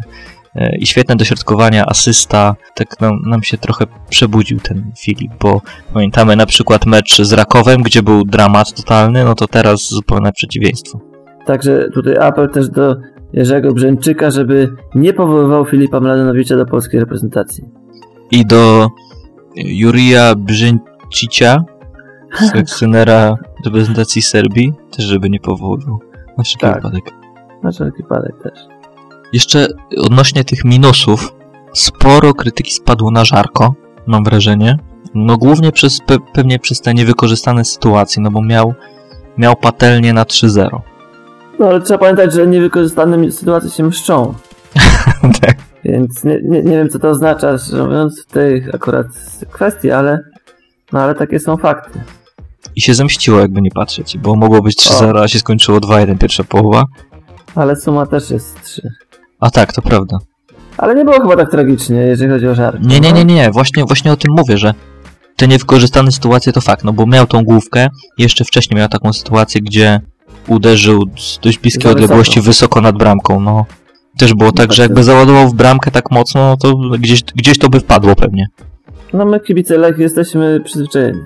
E, 0.55 0.77
I 0.77 0.85
świetne 0.85 1.15
dośrodkowania, 1.15 1.85
asysta, 1.85 2.55
tak 2.75 3.01
nam, 3.01 3.21
nam 3.25 3.43
się 3.43 3.57
trochę 3.57 3.85
przebudził 4.09 4.59
ten 4.59 4.91
Filip, 4.99 5.31
bo 5.39 5.61
pamiętamy 5.93 6.35
na 6.35 6.45
przykład 6.45 6.85
mecz 6.85 7.21
z 7.21 7.33
Rakowem, 7.33 7.83
gdzie 7.83 8.03
był 8.03 8.25
dramat 8.25 8.73
totalny, 8.73 9.23
no 9.23 9.35
to 9.35 9.47
teraz 9.47 9.89
zupełne 9.89 10.31
przeciwieństwo. 10.31 10.99
Także 11.45 11.89
tutaj 11.93 12.17
apel 12.17 12.49
też 12.49 12.69
do 12.69 12.95
Jerzego 13.33 13.73
Brzęczyka, 13.73 14.31
żeby 14.31 14.75
nie 14.95 15.13
powoływał 15.13 15.65
Filipa 15.65 15.99
Mladenowicza 15.99 16.57
do 16.57 16.65
polskiej 16.65 16.99
reprezentacji 16.99 17.63
i 18.31 18.45
do 18.45 18.89
Jurija 19.55 20.35
Brzęcicia, 20.35 21.63
Selekcjonera 22.39 23.35
reprezentacji 23.65 24.21
Serbii 24.21 24.73
też, 24.91 25.05
żeby 25.05 25.29
nie 25.29 25.39
powoływał. 25.39 25.99
Na 26.37 26.43
wszelki 26.43 26.61
Tak. 26.61 26.75
wypadek. 26.75 27.13
Na 27.63 27.71
wszelki 27.71 28.03
wypadek 28.03 28.35
też. 28.43 28.59
Jeszcze 29.33 29.67
odnośnie 29.97 30.43
tych 30.43 30.65
minusów, 30.65 31.33
sporo 31.73 32.33
krytyki 32.33 32.71
spadło 32.71 33.11
na 33.11 33.25
żarko, 33.25 33.73
mam 34.07 34.23
wrażenie. 34.23 34.77
No 35.13 35.37
głównie 35.37 35.71
przez, 35.71 35.99
pe, 36.01 36.17
pewnie 36.33 36.59
przez 36.59 36.81
te 36.81 36.93
niewykorzystane 36.93 37.65
sytuacje, 37.65 38.23
no 38.23 38.31
bo 38.31 38.41
miał, 38.41 38.73
miał 39.37 39.55
patelnię 39.55 40.13
na 40.13 40.23
3-0. 40.23 40.79
No 41.59 41.67
ale 41.67 41.81
trzeba 41.81 41.99
pamiętać, 41.99 42.33
że 42.33 42.47
niewykorzystane 42.47 43.31
sytuacje 43.31 43.69
się 43.69 43.83
mszczą. 43.83 44.33
tak. 45.41 45.57
Więc 45.87 46.23
nie, 46.23 46.41
nie, 46.43 46.63
nie 46.63 46.77
wiem, 46.77 46.89
co 46.89 46.99
to 46.99 47.09
oznacza, 47.09 47.57
że 47.57 47.83
mówiąc 47.83 48.23
w 48.23 48.25
tej 48.25 48.63
akurat 48.73 49.07
kwestii, 49.51 49.91
ale, 49.91 50.19
no, 50.93 50.99
ale 50.99 51.15
takie 51.15 51.39
są 51.39 51.57
fakty. 51.57 51.99
I 52.75 52.81
się 52.81 52.93
zemściło, 52.93 53.39
jakby 53.39 53.61
nie 53.61 53.71
patrzeć, 53.71 54.17
bo 54.17 54.35
mogło 54.35 54.61
być 54.61 54.77
3-0, 54.77 55.19
a 55.23 55.27
się 55.27 55.39
skończyło 55.39 55.77
2-1 55.77 56.17
pierwsza 56.17 56.43
połowa. 56.43 56.83
Ale 57.55 57.75
suma 57.75 58.05
też 58.05 58.29
jest 58.29 58.61
3. 58.63 58.81
A 59.39 59.49
tak, 59.49 59.73
to 59.73 59.81
prawda. 59.81 60.17
Ale 60.77 60.95
nie 60.95 61.05
było 61.05 61.21
chyba 61.21 61.35
tak 61.35 61.51
tragicznie, 61.51 61.97
jeżeli 61.97 62.31
chodzi 62.31 62.47
o 62.47 62.55
żart. 62.55 62.77
Nie, 62.81 62.99
nie, 62.99 63.13
nie, 63.13 63.25
nie, 63.25 63.51
właśnie, 63.51 63.85
właśnie 63.85 64.11
o 64.11 64.17
tym 64.17 64.33
mówię, 64.37 64.57
że 64.57 64.73
te 65.35 65.47
niewykorzystane 65.47 66.11
sytuacje 66.11 66.53
to 66.53 66.61
fakt, 66.61 66.83
no 66.83 66.93
bo 66.93 67.05
miał 67.05 67.27
tą 67.27 67.43
główkę, 67.43 67.87
jeszcze 68.17 68.45
wcześniej 68.45 68.77
miał 68.77 68.89
taką 68.89 69.13
sytuację, 69.13 69.61
gdzie 69.61 69.99
uderzył 70.47 71.03
z 71.17 71.39
dość 71.39 71.59
bliskiej 71.59 71.83
Za 71.83 71.89
odległości 71.89 72.41
wysoko 72.41 72.81
nad 72.81 72.97
bramką, 72.97 73.39
no. 73.39 73.65
Też 74.17 74.33
było 74.33 74.51
tak, 74.51 74.67
tak 74.67 74.73
że 74.73 74.83
jakby 74.83 75.03
załadował 75.03 75.47
w 75.49 75.53
bramkę 75.53 75.91
tak 75.91 76.11
mocno, 76.11 76.41
no 76.41 76.57
to 76.57 76.77
gdzieś, 76.77 77.23
gdzieś 77.23 77.57
to 77.57 77.69
by 77.69 77.79
wpadło 77.79 78.15
pewnie. 78.15 78.47
No 79.13 79.25
my 79.25 79.39
kibice 79.39 79.77
Lech 79.77 79.97
jesteśmy 79.97 80.61
przyzwyczajeni 80.65 81.19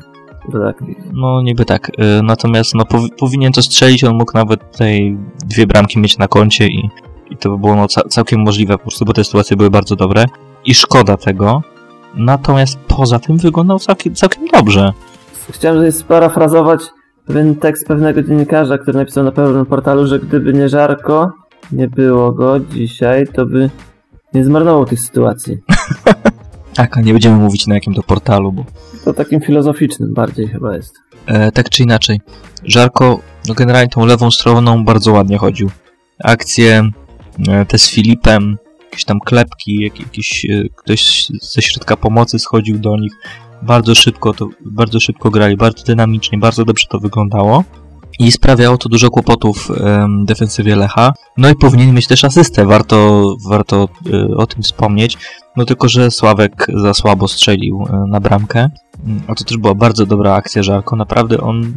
do 0.49 0.59
takich. 0.59 0.97
No 1.13 1.41
niby 1.41 1.65
tak, 1.65 1.89
y, 1.89 2.23
natomiast 2.23 2.75
no 2.75 2.83
powi- 2.83 3.09
powinien 3.19 3.51
to 3.53 3.61
strzelić, 3.61 4.03
on 4.03 4.15
mógł 4.15 4.31
nawet 4.33 4.77
tej 4.77 5.17
dwie 5.45 5.67
bramki 5.67 5.99
mieć 5.99 6.17
na 6.17 6.27
koncie 6.27 6.67
i, 6.67 6.89
i 7.29 7.37
to 7.37 7.49
by 7.49 7.57
było 7.57 7.75
no, 7.75 7.87
ca- 7.87 8.09
całkiem 8.09 8.41
możliwe 8.41 8.73
po 8.77 8.83
prostu, 8.83 9.05
bo 9.05 9.13
te 9.13 9.23
sytuacje 9.23 9.57
były 9.57 9.69
bardzo 9.69 9.95
dobre 9.95 10.25
i 10.65 10.73
szkoda 10.73 11.17
tego. 11.17 11.61
Natomiast 12.15 12.79
poza 12.87 13.19
tym 13.19 13.37
wyglądał 13.37 13.79
całkiem, 13.79 14.15
całkiem 14.15 14.45
dobrze. 14.53 14.91
Chciałem 15.51 15.77
tutaj 15.77 15.91
sparafrazować 15.91 16.81
pewien 17.25 17.55
tekst 17.55 17.87
pewnego 17.87 18.23
dziennikarza, 18.23 18.77
który 18.77 18.97
napisał 18.97 19.23
na 19.23 19.31
pewnym 19.31 19.65
portalu, 19.65 20.07
że 20.07 20.19
gdyby 20.19 20.53
nie 20.53 20.69
Żarko, 20.69 21.31
nie 21.71 21.87
było 21.87 22.31
go 22.31 22.59
dzisiaj, 22.59 23.27
to 23.27 23.45
by 23.45 23.69
nie 24.33 24.45
zmarnował 24.45 24.85
tych 24.85 24.99
sytuacji. 24.99 25.57
Tak, 26.73 26.97
a 26.97 27.01
nie 27.01 27.11
będziemy 27.13 27.35
mówić 27.37 27.67
na 27.67 27.75
jakim 27.75 27.93
to 27.93 28.03
portalu, 28.03 28.51
bo 28.51 28.65
To 29.05 29.13
takim 29.13 29.41
filozoficznym 29.41 30.13
bardziej 30.13 30.47
chyba 30.47 30.75
jest. 30.75 30.93
e, 31.27 31.51
tak 31.51 31.69
czy 31.69 31.83
inaczej. 31.83 32.21
Żarko, 32.63 33.19
no 33.47 33.53
generalnie 33.53 33.89
tą 33.89 34.05
lewą 34.05 34.31
stroną 34.31 34.85
bardzo 34.85 35.11
ładnie 35.11 35.37
chodził. 35.37 35.69
Akcje 36.23 36.89
e, 37.47 37.65
te 37.65 37.77
z 37.77 37.89
Filipem, 37.89 38.57
jakieś 38.83 39.05
tam 39.05 39.19
klepki, 39.19 39.81
jak, 39.81 39.99
jakiś 39.99 40.45
e, 40.45 40.63
ktoś 40.75 41.27
ze 41.41 41.61
środka 41.61 41.97
pomocy 41.97 42.39
schodził 42.39 42.79
do 42.79 42.97
nich. 42.97 43.13
Bardzo 43.61 43.95
szybko 43.95 44.33
to, 44.33 44.47
bardzo 44.65 44.99
szybko 44.99 45.29
grali, 45.31 45.57
bardzo 45.57 45.83
dynamicznie, 45.83 46.37
bardzo 46.37 46.65
dobrze 46.65 46.87
to 46.89 46.99
wyglądało. 46.99 47.63
I 48.19 48.31
sprawiało 48.31 48.77
to 48.77 48.89
dużo 48.89 49.09
kłopotów 49.09 49.71
defensywie 50.25 50.75
Lecha. 50.75 51.13
No 51.37 51.49
i 51.49 51.55
powinien 51.55 51.93
mieć 51.93 52.07
też 52.07 52.23
asystę, 52.23 52.65
warto, 52.65 53.23
warto 53.49 53.89
e, 54.13 54.35
o 54.35 54.47
tym 54.47 54.63
wspomnieć. 54.63 55.17
No 55.57 55.65
tylko, 55.65 55.89
że 55.89 56.11
Sławek 56.11 56.67
za 56.75 56.93
słabo 56.93 57.27
strzelił 57.27 57.85
e, 57.89 58.05
na 58.07 58.19
bramkę. 58.19 58.69
Mm, 59.05 59.21
A 59.27 59.35
to 59.35 59.43
też 59.43 59.57
była 59.57 59.75
bardzo 59.75 60.05
dobra 60.05 60.33
akcja 60.33 60.63
Żarko. 60.63 60.95
Naprawdę 60.95 61.41
on 61.41 61.73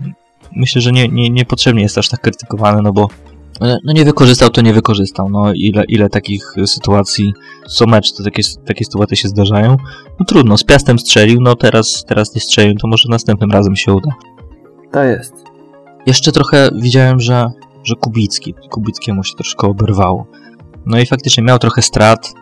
myślę, 0.57 0.81
że 0.83 0.93
nie, 0.93 1.09
nie, 1.09 1.31
niepotrzebnie 1.31 1.83
jest 1.83 1.99
aż 1.99 2.09
tak 2.09 2.21
krytykowany, 2.21 2.83
no 2.83 2.93
bo 2.93 3.09
e, 3.61 3.77
no 3.85 3.93
nie 3.93 4.05
wykorzystał, 4.05 4.51
to 4.51 4.61
nie 4.61 4.73
wykorzystał. 4.73 5.29
No 5.29 5.53
ile, 5.55 5.85
ile 5.89 6.09
takich 6.09 6.55
sytuacji 6.67 7.33
co 7.69 7.87
mecz, 7.87 8.13
to 8.13 8.25
takie, 8.25 8.43
takie 8.67 8.85
sytuacje 8.85 9.17
się 9.17 9.29
zdarzają. 9.29 9.77
No 10.21 10.27
trudno, 10.27 10.59
z 10.59 10.65
Piastem 10.65 10.99
strzelił, 10.99 11.41
no 11.41 11.55
teraz, 11.57 12.05
teraz 12.09 12.35
nie 12.35 12.41
strzelił, 12.41 12.75
to 12.75 12.89
może 12.89 13.09
następnym 13.09 13.51
razem 13.51 13.77
się 13.77 13.93
uda. 13.93 14.11
Tak 14.93 15.09
jest. 15.09 15.54
Jeszcze 16.07 16.33
trochę 16.33 16.69
widziałem, 16.75 17.21
że, 17.21 17.47
że 17.85 17.95
Kubicki, 17.95 18.55
Kubickiemu 18.71 19.25
się 19.25 19.35
troszkę 19.35 19.67
oberwało. 19.67 20.27
No 20.87 20.99
i 20.99 21.07
faktycznie 21.07 21.43
miał 21.45 21.59
trochę 21.59 21.83
strat. 21.83 22.35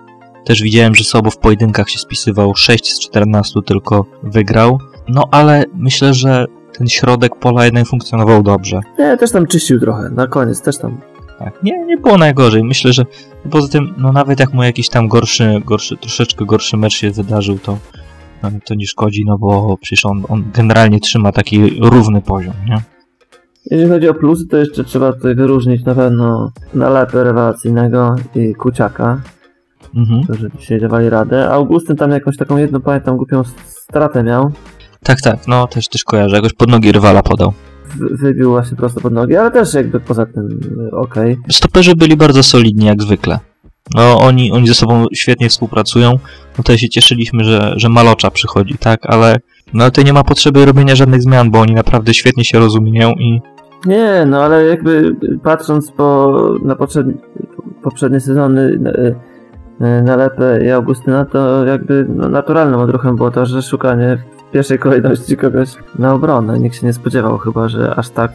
Też 0.44 0.62
widziałem, 0.62 0.94
że 0.94 1.04
słabo 1.04 1.30
w 1.30 1.38
pojedynkach 1.38 1.90
się 1.90 1.98
spisywał. 1.98 2.54
6 2.56 2.92
z 2.92 3.00
14 3.00 3.60
tylko 3.66 4.06
wygrał. 4.22 4.78
No 5.08 5.24
ale 5.30 5.64
myślę, 5.74 6.14
że 6.14 6.46
ten 6.78 6.88
środek 6.88 7.36
pola 7.36 7.64
jednak 7.64 7.86
funkcjonował 7.86 8.42
dobrze. 8.42 8.80
Nie, 8.98 9.16
też 9.16 9.32
tam 9.32 9.46
czyścił 9.46 9.80
trochę, 9.80 10.10
na 10.10 10.26
koniec 10.26 10.62
też 10.62 10.78
tam. 10.78 11.00
Tak, 11.38 11.62
nie, 11.62 11.84
nie 11.86 11.96
było 11.96 12.18
najgorzej. 12.18 12.64
Myślę, 12.64 12.92
że 12.92 13.04
poza 13.50 13.68
tym, 13.68 13.94
no 13.98 14.12
nawet 14.12 14.40
jak 14.40 14.54
mu 14.54 14.62
jakiś 14.62 14.88
tam 14.88 15.08
gorszy, 15.08 15.62
gorszy 15.64 15.96
troszeczkę 15.96 16.44
gorszy 16.44 16.76
mecz 16.76 16.94
się 16.94 17.10
wydarzył, 17.10 17.58
to, 17.58 17.78
no, 18.42 18.50
to 18.64 18.74
nie 18.74 18.86
szkodzi, 18.86 19.24
no 19.26 19.38
bo 19.38 19.76
przecież 19.80 20.06
on, 20.06 20.24
on 20.28 20.44
generalnie 20.54 21.00
trzyma 21.00 21.32
taki 21.32 21.80
równy 21.80 22.22
poziom, 22.22 22.54
nie? 22.68 22.82
Jeżeli 23.70 23.90
chodzi 23.90 24.08
o 24.08 24.14
plusy, 24.14 24.46
to 24.46 24.56
jeszcze 24.56 24.84
trzeba 24.84 25.12
tutaj 25.12 25.34
wyróżnić 25.34 25.84
na 25.84 25.94
pewno 25.94 26.52
nalepę 26.74 27.24
rewelacyjnego 27.24 28.16
i 28.34 28.54
Kuciaka, 28.54 29.20
Mhm. 29.96 30.22
którzy 30.24 30.50
dzisiaj 30.58 30.80
dawali 30.80 31.10
radę. 31.10 31.50
Augustyn 31.50 31.96
tam 31.96 32.10
jakąś 32.10 32.36
taką 32.36 32.56
jedną, 32.56 32.80
pamiętam, 32.80 33.16
głupią 33.16 33.42
stratę 33.66 34.22
miał. 34.22 34.50
Tak, 35.04 35.20
tak, 35.20 35.48
no 35.48 35.66
też, 35.66 35.88
też 35.88 36.04
kojarzę. 36.04 36.36
Jakoś 36.36 36.52
pod 36.52 36.70
nogi 36.70 36.92
rywala 36.92 37.22
podał. 37.22 37.52
Wy- 37.96 38.16
Wybił 38.16 38.50
właśnie 38.50 38.76
prosto 38.76 39.00
pod 39.00 39.12
nogi, 39.12 39.36
ale 39.36 39.50
też 39.50 39.74
jakby 39.74 40.00
poza 40.00 40.26
tym 40.26 40.48
y, 40.92 40.96
okej. 40.96 41.36
Stoperzy 41.50 41.94
byli 41.96 42.16
bardzo 42.16 42.42
solidni 42.42 42.86
jak 42.86 43.02
zwykle. 43.02 43.38
No 43.94 44.18
oni, 44.18 44.52
oni 44.52 44.68
ze 44.68 44.74
sobą 44.74 45.06
świetnie 45.14 45.48
współpracują. 45.48 46.10
No 46.12 46.56
tutaj 46.56 46.78
się 46.78 46.88
cieszyliśmy, 46.88 47.44
że, 47.44 47.72
że 47.76 47.88
Malocza 47.88 48.30
przychodzi, 48.30 48.74
tak, 48.78 49.00
ale 49.06 49.36
no 49.74 49.84
tutaj 49.84 50.04
nie 50.04 50.12
ma 50.12 50.24
potrzeby 50.24 50.64
robienia 50.64 50.96
żadnych 50.96 51.22
zmian, 51.22 51.50
bo 51.50 51.60
oni 51.60 51.74
naprawdę 51.74 52.14
świetnie 52.14 52.44
się 52.44 52.58
rozumieją 52.58 53.12
i 53.12 53.40
Nie, 53.86 54.26
no 54.26 54.42
ale 54.42 54.64
jakby 54.64 55.16
patrząc 55.42 55.92
po, 55.92 56.34
na 56.62 56.76
poprzednie, 56.76 57.14
poprzednie 57.82 58.20
sezony 58.20 58.60
y, 58.60 59.14
y, 59.84 60.02
nalepę 60.02 60.64
i 60.64 60.70
Augustyna, 60.70 61.24
to 61.24 61.64
jakby 61.64 62.06
no, 62.08 62.28
naturalnym 62.28 62.80
odruchem 62.80 63.16
było 63.16 63.30
to, 63.30 63.46
że 63.46 63.62
szukanie 63.62 64.18
w 64.48 64.50
pierwszej 64.50 64.78
kolejności 64.78 65.36
kogoś 65.36 65.68
na 65.98 66.14
obronę. 66.14 66.58
Nikt 66.58 66.76
się 66.76 66.86
nie 66.86 66.92
spodziewał 66.92 67.38
chyba, 67.38 67.68
że 67.68 67.94
aż 67.94 68.08
tak 68.08 68.32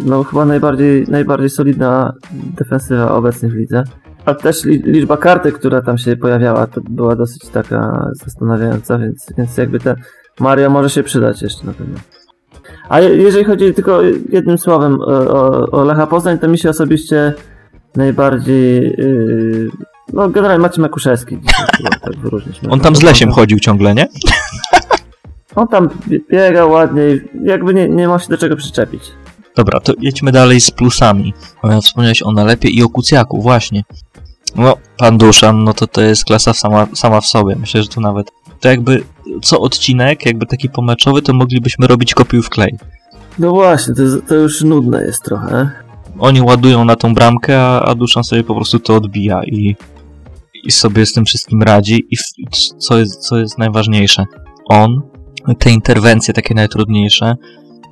no 0.00 0.24
chyba 0.24 0.44
najbardziej, 0.44 1.06
najbardziej 1.08 1.50
solidna 1.50 2.12
defensywa 2.32 3.10
obecnie 3.10 3.48
w 3.48 3.54
lidze. 3.54 3.84
A 4.24 4.34
też 4.34 4.64
li, 4.64 4.82
liczba 4.82 5.16
kartek, 5.16 5.54
która 5.54 5.82
tam 5.82 5.98
się 5.98 6.16
pojawiała, 6.16 6.66
to 6.66 6.80
była 6.90 7.16
dosyć 7.16 7.48
taka 7.48 8.10
zastanawiająca, 8.12 8.98
więc, 8.98 9.32
więc 9.38 9.56
jakby 9.56 9.78
te 9.78 9.96
Mario 10.40 10.70
może 10.70 10.90
się 10.90 11.02
przydać 11.02 11.42
jeszcze 11.42 11.66
na 11.66 11.72
pewno. 11.72 11.98
A 12.88 13.00
je- 13.00 13.16
jeżeli 13.16 13.44
chodzi 13.44 13.74
tylko 13.74 14.00
jednym 14.32 14.58
słowem 14.58 15.00
o, 15.00 15.06
o, 15.06 15.70
o 15.70 15.84
Lecha 15.84 16.06
Poznań, 16.06 16.38
to 16.38 16.48
mi 16.48 16.58
się 16.58 16.70
osobiście 16.70 17.32
najbardziej 17.96 18.82
yy, 18.98 19.70
no 20.12 20.28
generalnie 20.28 20.62
Maciej 20.62 20.82
Makuszewski 20.82 21.38
tak 22.02 22.16
wyróżnić. 22.16 22.60
on 22.70 22.80
tam 22.80 22.96
z 22.96 23.02
Lesiem 23.02 23.30
chodzi 23.32 23.60
ciągle, 23.60 23.94
nie? 23.94 24.06
On 25.56 25.68
tam 25.68 25.88
bie- 26.08 26.20
biega 26.30 26.66
ładnie 26.66 27.02
jakby 27.44 27.74
nie, 27.74 27.88
nie 27.88 28.08
ma 28.08 28.18
się 28.18 28.28
do 28.28 28.38
czego 28.38 28.56
przyczepić. 28.56 29.02
Dobra, 29.56 29.80
to 29.80 29.92
jedźmy 30.00 30.32
dalej 30.32 30.60
z 30.60 30.70
plusami. 30.70 31.34
E, 31.64 31.80
Wspomniałeś 31.80 32.22
o 32.22 32.32
nalepie 32.32 32.68
i 32.68 32.82
o 32.82 32.88
kucjaku, 32.88 33.42
właśnie. 33.42 33.82
No, 34.56 34.76
pan 34.98 35.18
Duszan, 35.18 35.64
no 35.64 35.74
to 35.74 35.86
to 35.86 36.00
jest 36.00 36.24
klasa 36.24 36.54
sama, 36.54 36.86
sama 36.94 37.20
w 37.20 37.26
sobie. 37.26 37.56
Myślę, 37.56 37.82
że 37.82 37.88
tu 37.88 38.00
nawet 38.00 38.30
to 38.64 38.68
jakby 38.68 39.04
co 39.42 39.60
odcinek, 39.60 40.26
jakby 40.26 40.46
taki 40.46 40.68
pomeczowy, 40.68 41.22
to 41.22 41.32
moglibyśmy 41.32 41.86
robić 41.86 42.14
kopiuj 42.14 42.42
w 42.42 42.48
klej. 42.48 42.74
No 43.38 43.50
właśnie, 43.50 43.94
to, 43.94 44.02
to 44.28 44.34
już 44.34 44.62
nudne 44.62 45.04
jest 45.04 45.22
trochę. 45.22 45.70
Oni 46.18 46.42
ładują 46.42 46.84
na 46.84 46.96
tą 46.96 47.14
bramkę, 47.14 47.60
a, 47.60 47.80
a 47.80 47.94
Duszan 47.94 48.24
sobie 48.24 48.44
po 48.44 48.54
prostu 48.54 48.78
to 48.78 48.96
odbija 48.96 49.44
i, 49.44 49.76
i 50.64 50.70
sobie 50.70 51.06
z 51.06 51.12
tym 51.12 51.24
wszystkim 51.24 51.62
radzi. 51.62 52.06
I 52.10 52.16
co, 52.78 52.98
jest, 52.98 53.20
co 53.20 53.38
jest 53.38 53.58
najważniejsze, 53.58 54.24
on, 54.68 55.02
te 55.58 55.70
interwencje 55.70 56.34
takie 56.34 56.54
najtrudniejsze, 56.54 57.34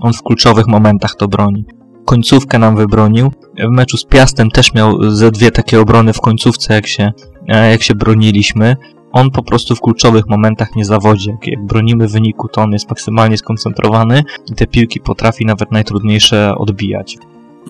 on 0.01 0.13
w 0.13 0.23
kluczowych 0.23 0.67
momentach 0.67 1.15
to 1.15 1.29
broni. 1.29 1.65
Końcówkę 2.05 2.59
nam 2.59 2.77
wybronił. 2.77 3.33
W 3.69 3.71
meczu 3.71 3.97
z 3.97 4.05
Piastem 4.05 4.51
też 4.51 4.75
miał 4.75 5.11
ze 5.11 5.31
dwie 5.31 5.51
takie 5.51 5.81
obrony 5.81 6.13
w 6.13 6.21
końcówce, 6.21 6.75
jak 6.75 6.87
się, 6.87 7.13
e, 7.49 7.71
jak 7.71 7.83
się 7.83 7.95
broniliśmy. 7.95 8.77
On 9.13 9.31
po 9.31 9.43
prostu 9.43 9.77
w 9.77 9.81
kluczowych 9.81 10.29
momentach 10.29 10.77
nie 10.77 10.85
zawodzi. 10.85 11.31
Jak, 11.31 11.47
jak 11.47 11.67
bronimy 11.67 12.09
wyniku, 12.09 12.49
to 12.49 12.61
on 12.61 12.73
jest 12.73 12.91
maksymalnie 12.91 13.39
skoncentrowany 13.39 14.23
i 14.53 14.55
te 14.55 14.67
piłki 14.67 15.01
potrafi 15.01 15.47
nawet 15.47 15.73
najtrudniejsze 15.73 16.55
odbijać. 16.55 17.19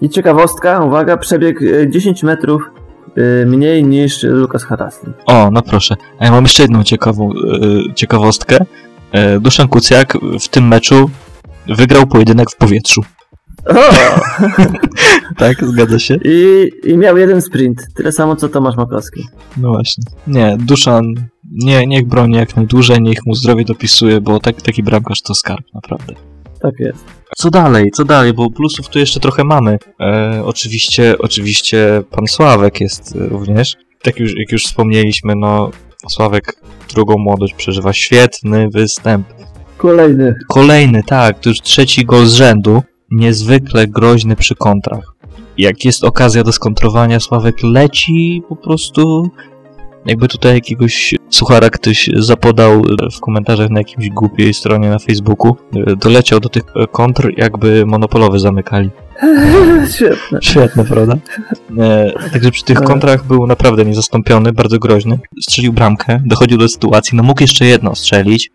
I 0.02 0.08
ciekawostka, 0.08 0.84
uwaga, 0.84 1.16
przebieg 1.16 1.62
y, 1.62 1.90
10 1.90 2.22
metrów 2.22 2.62
y, 3.18 3.46
mniej 3.46 3.84
niż 3.84 4.22
Lukas 4.22 4.64
Harasli. 4.64 5.12
O, 5.26 5.50
no 5.50 5.62
proszę. 5.62 5.96
A 6.18 6.24
ja 6.24 6.30
mam 6.30 6.44
jeszcze 6.44 6.62
jedną 6.62 6.84
ciekawą 6.84 7.30
e, 7.30 7.94
ciekawostkę. 7.94 8.58
E, 9.12 9.40
Duszan 9.40 9.68
Kucjak 9.68 10.18
w 10.40 10.48
tym 10.48 10.68
meczu 10.68 11.10
wygrał 11.66 12.06
pojedynek 12.06 12.50
w 12.50 12.56
powietrzu. 12.56 13.02
O! 13.66 13.74
Tak, 15.36 15.64
zgadza 15.64 15.98
się? 15.98 16.18
I, 16.24 16.70
I 16.84 16.96
miał 16.98 17.16
jeden 17.18 17.42
sprint. 17.42 17.78
Tyle 17.94 18.12
samo 18.12 18.36
co 18.36 18.48
Tomasz 18.48 18.76
Makowski. 18.76 19.22
No 19.56 19.68
właśnie. 19.68 20.04
Nie, 20.26 20.56
Duszan, 20.60 21.04
nie, 21.50 21.86
niech 21.86 22.06
broni 22.06 22.36
jak 22.36 22.56
najdłużej, 22.56 23.02
niech 23.02 23.26
mu 23.26 23.34
zdrowie 23.34 23.64
dopisuje, 23.64 24.20
bo 24.20 24.40
tak, 24.40 24.62
taki 24.62 24.82
bramkarz 24.82 25.22
to 25.22 25.34
skarb, 25.34 25.64
naprawdę. 25.74 26.14
Tak 26.60 26.74
jest. 26.78 27.04
Co 27.36 27.50
dalej, 27.50 27.90
co 27.94 28.04
dalej, 28.04 28.32
bo 28.32 28.50
plusów 28.50 28.88
tu 28.88 28.98
jeszcze 28.98 29.20
trochę 29.20 29.44
mamy. 29.44 29.78
E, 30.00 30.42
oczywiście, 30.44 31.18
oczywiście 31.18 32.02
pan 32.10 32.26
Sławek 32.26 32.80
jest 32.80 33.16
e, 33.16 33.28
również. 33.28 33.76
Tak 34.02 34.20
już, 34.20 34.32
jak 34.38 34.52
już 34.52 34.64
wspomnieliśmy, 34.64 35.34
no 35.36 35.70
Sławek 36.10 36.56
drugą 36.94 37.18
młodość 37.18 37.54
przeżywa 37.54 37.92
świetny 37.92 38.68
występ. 38.68 39.26
Kolejny. 39.76 40.34
Kolejny, 40.48 41.02
tak, 41.06 41.40
to 41.40 41.48
już 41.48 41.60
trzeci 41.60 42.04
gol 42.04 42.26
z 42.26 42.34
rzędu. 42.34 42.82
Niezwykle 43.12 43.86
groźny 43.86 44.36
przy 44.36 44.54
kontrach. 44.54 45.14
Jak 45.58 45.84
jest 45.84 46.04
okazja 46.04 46.42
do 46.42 46.52
skontrowania, 46.52 47.20
Sławek 47.20 47.56
leci 47.62 48.42
po 48.48 48.56
prostu. 48.56 49.30
Jakby 50.06 50.28
tutaj 50.28 50.54
jakiegoś 50.54 51.14
suchara 51.30 51.70
ktoś 51.70 52.10
zapodał 52.16 52.82
w 53.12 53.20
komentarzach 53.20 53.70
na 53.70 53.80
jakimś 53.80 54.08
głupiej 54.08 54.54
stronie 54.54 54.90
na 54.90 54.98
Facebooku, 54.98 55.56
e, 55.74 55.96
doleciał 55.96 56.40
do 56.40 56.48
tych 56.48 56.62
e, 56.76 56.86
kontr, 56.86 57.30
jakby 57.36 57.86
monopolowy 57.86 58.38
zamykali. 58.38 58.90
Świetne. 59.94 60.38
Świetne, 60.42 60.84
prawda? 60.84 61.16
E, 61.78 62.12
także 62.32 62.50
przy 62.50 62.64
tych 62.64 62.80
kontrach 62.80 63.26
był 63.26 63.46
naprawdę 63.46 63.84
niezastąpiony, 63.84 64.52
bardzo 64.52 64.78
groźny. 64.78 65.18
Strzelił 65.42 65.72
bramkę, 65.72 66.20
dochodził 66.24 66.58
do 66.58 66.68
sytuacji, 66.68 67.16
no 67.16 67.22
mógł 67.22 67.42
jeszcze 67.42 67.64
jedno 67.64 67.94
strzelić. 67.94 68.50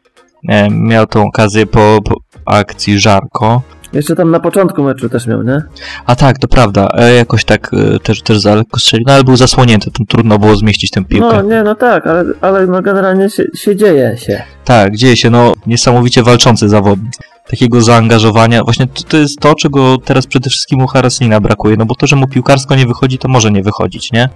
E, 0.49 0.69
miał 0.69 1.07
tą 1.07 1.25
okazję 1.25 1.65
po, 1.65 1.99
po 2.05 2.15
akcji 2.45 2.99
Żarko. 2.99 3.61
Jeszcze 3.93 4.15
tam 4.15 4.31
na 4.31 4.39
początku 4.39 4.83
meczu 4.83 5.09
też 5.09 5.27
miał, 5.27 5.43
nie? 5.43 5.61
A 6.05 6.15
tak, 6.15 6.39
to 6.39 6.47
prawda, 6.47 6.89
e, 6.93 7.13
jakoś 7.13 7.45
tak 7.45 7.71
e, 7.73 7.99
też, 7.99 8.21
też 8.21 8.39
za 8.39 8.55
lekko 8.55 8.79
strzelił, 8.79 9.05
no 9.07 9.13
ale 9.13 9.23
był 9.23 9.35
zasłonięty, 9.35 9.91
tam 9.91 10.05
trudno 10.05 10.39
było 10.39 10.55
zmieścić 10.55 10.91
tę 10.91 11.05
piłkę. 11.05 11.35
No 11.35 11.41
nie, 11.41 11.63
no 11.63 11.75
tak, 11.75 12.07
ale, 12.07 12.23
ale 12.41 12.67
no 12.67 12.81
generalnie 12.81 13.29
się, 13.29 13.43
się 13.55 13.75
dzieje 13.75 14.17
się. 14.17 14.43
Tak, 14.65 14.95
dzieje 14.95 15.17
się, 15.17 15.29
no 15.29 15.53
niesamowicie 15.67 16.23
walczący 16.23 16.69
zawodnik. 16.69 17.13
Takiego 17.49 17.81
zaangażowania, 17.81 18.63
właśnie 18.63 18.87
to, 18.87 19.03
to 19.03 19.17
jest 19.17 19.39
to, 19.39 19.55
czego 19.55 19.97
teraz 19.97 20.27
przede 20.27 20.49
wszystkim 20.49 20.81
u 20.81 20.87
Haraslina 20.87 21.39
brakuje, 21.39 21.77
no 21.77 21.85
bo 21.85 21.95
to, 21.95 22.07
że 22.07 22.15
mu 22.15 22.27
piłkarsko 22.27 22.75
nie 22.75 22.85
wychodzi, 22.85 23.17
to 23.17 23.27
może 23.27 23.51
nie 23.51 23.63
wychodzić, 23.63 24.11
nie? 24.11 24.29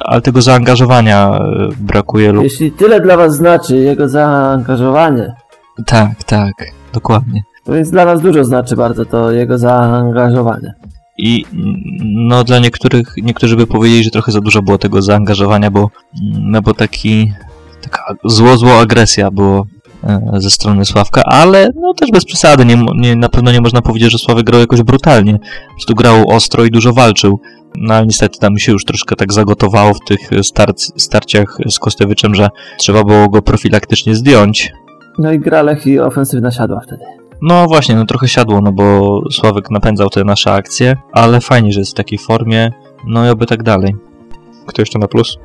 Ale 0.00 0.20
tego 0.20 0.42
zaangażowania 0.42 1.30
e, 1.30 1.68
brakuje 1.78 2.32
lub... 2.32 2.44
Jeśli 2.44 2.72
tyle 2.72 3.00
dla 3.00 3.16
was 3.16 3.36
znaczy 3.36 3.76
jego 3.76 4.08
zaangażowanie, 4.08 5.34
Tak, 5.86 6.24
tak, 6.24 6.52
dokładnie. 6.92 7.42
To 7.64 7.72
więc 7.72 7.90
dla 7.90 8.04
nas 8.04 8.22
dużo 8.22 8.44
znaczy 8.44 8.76
bardzo 8.76 9.04
to 9.04 9.32
jego 9.32 9.58
zaangażowanie. 9.58 10.74
I 11.18 11.44
mm, 11.52 11.74
no 12.28 12.44
dla 12.44 12.58
niektórych, 12.58 13.14
niektórzy 13.22 13.56
by 13.56 13.66
powiedzieli, 13.66 14.04
że 14.04 14.10
trochę 14.10 14.32
za 14.32 14.40
dużo 14.40 14.62
było 14.62 14.78
tego 14.78 15.02
zaangażowania, 15.02 15.70
bo, 15.70 15.80
mm, 15.80 16.50
no 16.50 16.62
bo 16.62 16.74
taki, 16.74 17.32
taka 17.82 18.14
zło, 18.24 18.56
zło 18.56 18.80
agresja 18.80 19.30
było 19.30 19.66
e, 20.04 20.20
ze 20.36 20.50
strony 20.50 20.84
Sławka, 20.84 21.22
ale 21.24 21.70
no 21.74 21.94
też 21.94 22.10
bez 22.10 22.24
przesady, 22.24 22.64
nie, 22.64 22.86
nie, 22.96 23.16
na 23.16 23.28
pewno 23.28 23.52
nie 23.52 23.60
można 23.60 23.82
powiedzieć, 23.82 24.12
że 24.12 24.18
Sławek 24.18 24.46
grał 24.46 24.60
jakoś 24.60 24.82
brutalnie. 24.82 25.38
Po 25.38 25.72
prostu 25.72 25.94
grał 25.94 26.28
ostro 26.28 26.64
i 26.64 26.70
dużo 26.70 26.92
walczył. 26.92 27.40
No 27.76 27.94
ale 27.94 28.06
niestety 28.06 28.38
tam 28.38 28.58
się 28.58 28.72
już 28.72 28.84
troszkę 28.84 29.16
tak 29.16 29.32
zagotowało 29.32 29.94
w 29.94 30.00
tych 30.08 30.20
starc, 30.42 30.92
starciach 30.96 31.58
z 31.68 31.78
Kostewiczem, 31.78 32.34
że 32.34 32.48
trzeba 32.78 33.04
było 33.04 33.28
go 33.28 33.42
profilaktycznie 33.42 34.14
zdjąć. 34.14 34.72
No 35.18 35.32
i 35.32 35.38
gra 35.38 35.62
Lech 35.62 35.86
i 35.86 35.98
ofensywna 35.98 36.50
siadła 36.50 36.80
wtedy. 36.80 37.04
No 37.46 37.66
właśnie, 37.66 37.94
no 37.94 38.04
trochę 38.06 38.28
siadło, 38.28 38.60
no 38.60 38.72
bo 38.72 39.20
Sławek 39.30 39.70
napędzał 39.70 40.10
te 40.10 40.24
nasze 40.24 40.52
akcje, 40.52 40.96
ale 41.12 41.40
fajnie, 41.40 41.72
że 41.72 41.80
jest 41.80 41.92
w 41.92 41.94
takiej 41.94 42.18
formie, 42.18 42.70
no 43.06 43.26
i 43.26 43.28
oby 43.28 43.46
tak 43.46 43.62
dalej. 43.62 43.96
Kto 44.66 44.82
jeszcze 44.82 44.98
na 44.98 45.08
plus? 45.08 45.38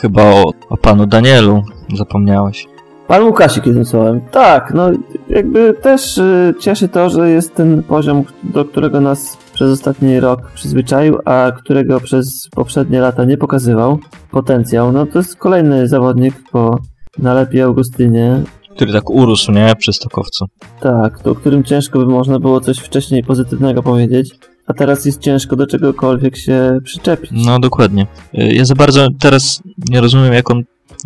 Chyba 0.00 0.22
o, 0.22 0.52
o 0.68 0.76
panu 0.76 1.06
Danielu 1.06 1.62
zapomniałeś. 1.94 2.66
Pan 3.08 3.22
Łukasik 3.22 3.66
jednym 3.66 3.84
słowem. 3.84 4.20
Tak, 4.30 4.74
no 4.74 4.90
jakby 5.28 5.74
też 5.74 6.18
y, 6.18 6.54
cieszy 6.60 6.88
to, 6.88 7.10
że 7.10 7.30
jest 7.30 7.54
ten 7.54 7.82
poziom, 7.82 8.24
do 8.42 8.64
którego 8.64 9.00
nas 9.00 9.38
przez 9.52 9.72
ostatni 9.72 10.20
rok 10.20 10.50
przyzwyczaił, 10.54 11.18
a 11.24 11.52
którego 11.58 12.00
przez 12.00 12.48
poprzednie 12.54 13.00
lata 13.00 13.24
nie 13.24 13.36
pokazywał. 13.36 13.98
Potencjał, 14.30 14.92
no 14.92 15.06
to 15.06 15.18
jest 15.18 15.36
kolejny 15.36 15.88
zawodnik 15.88 16.34
po 16.52 16.78
nalepie 17.18 17.64
Augustynie. 17.64 18.42
Który 18.76 18.92
tak 18.92 19.10
urósł, 19.10 19.52
nie? 19.52 19.72
Przy 19.78 19.92
Stokowcu. 19.92 20.44
Tak, 20.80 21.22
to 21.22 21.30
o 21.30 21.34
którym 21.34 21.64
ciężko 21.64 21.98
by 21.98 22.06
można 22.06 22.38
było 22.40 22.60
coś 22.60 22.78
wcześniej 22.78 23.22
pozytywnego 23.24 23.82
powiedzieć. 23.82 24.30
A 24.66 24.74
teraz 24.74 25.04
jest 25.04 25.20
ciężko 25.20 25.56
do 25.56 25.66
czegokolwiek 25.66 26.36
się 26.36 26.78
przyczepić. 26.84 27.30
No 27.46 27.58
dokładnie. 27.58 28.06
Y, 28.38 28.54
Ja 28.54 28.64
za 28.64 28.74
bardzo 28.74 29.08
teraz 29.20 29.62
nie 29.90 30.00
rozumiem, 30.00 30.32
jak 30.32 30.50
on, 30.50 30.62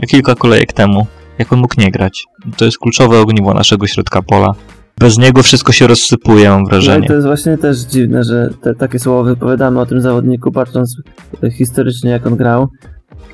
kilka 0.09 0.35
kolejek 0.35 0.73
temu, 0.73 1.07
jak 1.39 1.53
on 1.53 1.59
mógł 1.59 1.75
nie 1.79 1.91
grać. 1.91 2.25
To 2.57 2.65
jest 2.65 2.79
kluczowe 2.79 3.19
ogniwo 3.21 3.55
naszego 3.55 3.87
środka 3.87 4.23
pola. 4.23 4.49
Bez 4.99 5.19
niego 5.19 5.43
wszystko 5.43 5.73
się 5.73 5.87
rozsypuje, 5.87 6.49
mam 6.51 6.63
No 6.63 6.67
i 6.67 6.71
wrażenie. 6.71 7.07
to 7.09 7.15
jest 7.15 7.27
właśnie 7.27 7.59
też 7.59 7.79
dziwne, 7.79 8.25
że 8.25 8.49
te, 8.63 8.75
takie 8.75 8.99
słowa 8.99 9.23
wypowiadamy 9.23 9.81
o 9.81 9.87
tym 9.87 10.01
zawodniku, 10.01 10.53
patrząc 10.53 10.97
historycznie 11.53 12.11
jak 12.11 12.27
on 12.27 12.37
grał. 12.37 12.69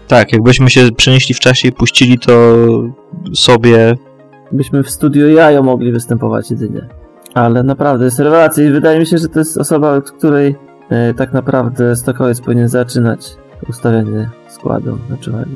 Tak, 0.09 0.33
jakbyśmy 0.33 0.71
się 0.71 0.89
przenieśli 0.97 1.35
w 1.35 1.41
czasie 1.41 1.69
i 1.69 1.73
puścili 1.73 2.19
to 2.19 2.57
sobie 3.35 3.95
byśmy 4.53 4.83
w 4.83 4.91
studio 4.91 5.29
jajo 5.29 5.63
mogli 5.63 5.93
występować 5.93 6.51
jedynie. 6.51 6.81
Ale 7.35 7.63
naprawdę 7.63 8.05
jest 8.05 8.19
rewelacja 8.19 8.65
i 8.65 8.71
wydaje 8.71 9.01
mi 9.01 9.07
się, 9.07 9.19
że 9.19 9.29
to 9.29 9.39
jest 9.39 9.59
osoba, 9.59 9.93
od 9.93 10.11
której 10.11 10.57
e, 10.91 11.15
tak 11.15 11.33
naprawdę 11.33 11.97
Stokowiec 11.97 12.41
powinien 12.41 12.69
zaczynać 12.69 13.37
ustawianie 13.69 14.31
składu 14.49 14.99
meczowego. 15.11 15.51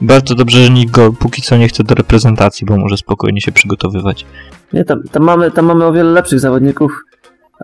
Bardzo 0.00 0.34
dobrze, 0.34 0.64
że 0.64 0.70
nikt 0.70 0.92
go 0.92 1.12
póki 1.12 1.42
co 1.42 1.56
nie 1.56 1.68
chce 1.68 1.84
do 1.84 1.94
reprezentacji, 1.94 2.66
bo 2.66 2.76
może 2.76 2.96
spokojnie 2.96 3.40
się 3.40 3.52
przygotowywać. 3.52 4.26
Nie, 4.72 4.84
tam, 4.84 5.02
tam, 5.02 5.22
mamy, 5.22 5.50
tam 5.50 5.64
mamy 5.64 5.84
o 5.84 5.92
wiele 5.92 6.10
lepszych 6.10 6.40
zawodników. 6.40 7.04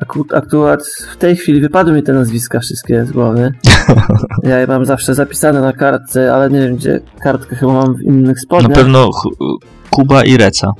Aku, 0.02 0.24
akurat 0.34 0.82
w 1.12 1.16
tej 1.16 1.36
chwili 1.36 1.60
wypadły 1.60 1.92
mi 1.92 2.02
te 2.02 2.12
nazwiska 2.12 2.60
wszystkie 2.60 3.04
z 3.06 3.12
głowy. 3.12 3.52
Ja 4.42 4.58
je 4.58 4.66
mam 4.66 4.84
zawsze 4.86 5.14
zapisane 5.14 5.60
na 5.60 5.72
kartce, 5.72 6.34
ale 6.34 6.50
nie 6.50 6.60
wiem 6.60 6.76
gdzie. 6.76 7.00
Kartkę 7.20 7.56
chyba 7.56 7.72
mam 7.72 7.94
w 7.94 8.02
innych 8.02 8.36
Na 8.36 8.42
spodniach. 8.42 8.72
pewno 8.78 9.10
Ch- 9.12 9.60
Kuba 9.90 10.24
i 10.24 10.36
Reca. 10.36 10.72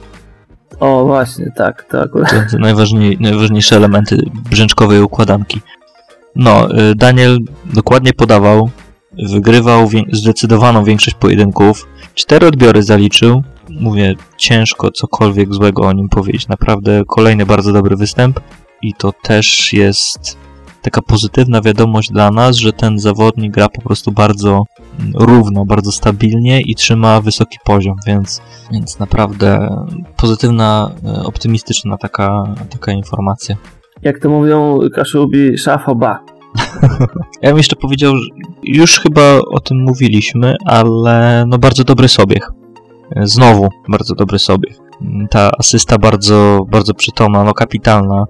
O, 0.81 1.05
właśnie, 1.05 1.53
tak, 1.57 1.83
to 1.85 2.03
akurat. 2.03 2.31
To, 2.31 2.37
to 2.53 2.59
najważniej, 2.59 3.17
najważniejsze 3.21 3.77
elementy 3.77 4.17
brzęczkowej 4.51 5.01
układanki. 5.03 5.61
No, 6.37 6.79
y, 6.91 6.95
Daniel 6.95 7.39
dokładnie 7.75 8.13
podawał, 8.13 8.71
wygrywał 9.33 9.89
wię- 9.89 10.05
zdecydowaną 10.13 10.85
większość 10.85 11.17
pojedynków. 11.17 11.87
Cztery 12.15 12.47
odbiory 12.47 12.83
zaliczył. 12.83 13.43
Mówię, 13.81 14.15
ciężko 14.37 14.91
cokolwiek 14.91 15.55
złego 15.55 15.83
o 15.83 15.93
nim 15.93 16.09
powiedzieć. 16.09 16.49
Naprawdę 16.49 17.03
kolejny 17.09 17.47
bardzo 17.47 17.73
dobry 17.73 17.97
występ. 17.97 18.41
I 18.83 18.95
to 18.95 19.13
też 19.23 19.73
jest 19.73 20.39
taka 20.83 21.03
pozytywna 21.03 21.61
wiadomość 21.61 22.11
dla 22.11 22.31
nas, 22.31 22.57
że 22.57 22.73
ten 22.73 22.99
zawodnik 22.99 23.53
gra 23.53 23.69
po 23.69 23.83
prostu 23.83 24.13
bardzo 24.13 24.65
mm, 25.01 25.13
równo, 25.15 25.65
bardzo 25.65 25.93
stabilnie 25.93 26.61
i 26.61 26.75
trzyma 26.75 27.21
wysoki 27.21 27.59
poziom, 27.65 27.97
więc, 28.07 28.43
więc 28.73 28.99
naprawdę 28.99 29.69
pozytywna, 30.17 30.91
e, 31.05 31.23
optymistyczna 31.23 31.97
taka, 31.97 32.55
taka 32.71 32.93
informacja. 32.93 33.57
Jak 34.03 34.19
to 34.19 34.31
mówią 34.31 34.79
Kaszubi, 34.95 35.59
szafoba. 35.59 36.21
Ja 37.43 37.49
bym 37.49 37.57
jeszcze 37.57 37.77
powiedział, 37.77 38.13
już 38.63 39.01
chyba 39.01 39.39
o 39.39 39.61
tym 39.61 39.83
mówiliśmy, 39.83 40.57
ale 40.67 41.45
no 41.49 41.59
bardzo 41.59 41.85
dobry 41.85 42.09
sobieg. 42.09 42.51
E, 43.17 43.27
Znowu 43.27 43.69
bardzo 43.89 44.15
dobry 44.15 44.39
sobieg. 44.39 44.75
Mm, 45.03 45.29
Ta 45.29 45.51
asysta 45.59 45.99
bardzo, 45.99 46.67
bardzo 46.71 46.95
przytomna, 46.95 47.45
no 47.45 47.55
kapitalna. 47.55 48.25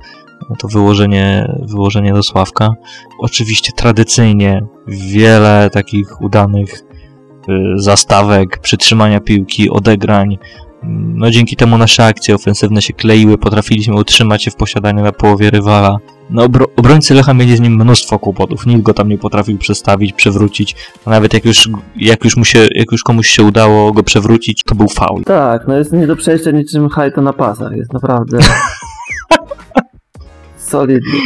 To 0.59 0.69
wyłożenie, 0.69 1.53
wyłożenie 1.63 2.13
do 2.13 2.23
Sławka. 2.23 2.71
Oczywiście 3.19 3.73
tradycyjnie 3.77 4.63
wiele 4.87 5.71
takich 5.73 6.21
udanych 6.23 6.83
y, 7.49 7.53
zastawek, 7.77 8.59
przytrzymania 8.59 9.21
piłki, 9.21 9.71
odegrań. 9.71 10.39
No 10.83 11.31
dzięki 11.31 11.57
temu 11.57 11.79
nasze 11.79 12.05
akcje 12.05 12.35
ofensywne 12.35 12.83
się 12.83 12.93
kleiły, 12.93 13.39
potrafiliśmy 13.39 13.95
utrzymać 13.95 14.45
się 14.45 14.51
w 14.51 14.57
posiadaniu 14.57 15.03
na 15.03 15.13
połowie 15.13 15.51
rywala. 15.51 15.97
No, 16.31 16.49
obro- 16.49 16.67
obrońcy 16.77 17.15
Lecha 17.15 17.35
mieli 17.35 17.57
z 17.57 17.61
nim 17.61 17.75
mnóstwo 17.75 18.19
kłopotów. 18.19 18.67
Nikt 18.67 18.83
go 18.83 18.95
tam 18.95 19.09
nie 19.09 19.19
potrafił 19.19 19.59
przestawić, 19.59 20.13
przewrócić. 20.13 20.77
A 21.05 21.11
nawet 21.11 21.35
jak 21.35 21.45
już, 21.45 21.69
jak 21.97 22.25
już, 22.25 22.37
mu 22.37 22.45
się, 22.45 22.67
jak 22.75 22.93
już 22.93 23.03
komuś 23.03 23.29
się 23.29 23.43
udało 23.43 23.93
go 23.93 24.03
przewrócić, 24.03 24.63
to 24.63 24.75
był 24.75 24.89
faul. 24.89 25.25
Tak, 25.25 25.69
no 25.69 25.77
jest 25.77 25.93
nie 25.93 26.07
do 26.07 26.17
przejścia 26.17 26.51
niczym 26.51 26.89
hajto 26.89 27.23
na 27.23 27.33
pasach. 27.33 27.73
Jest 27.77 27.93
naprawdę 27.93 28.39
solidny. 30.71 31.19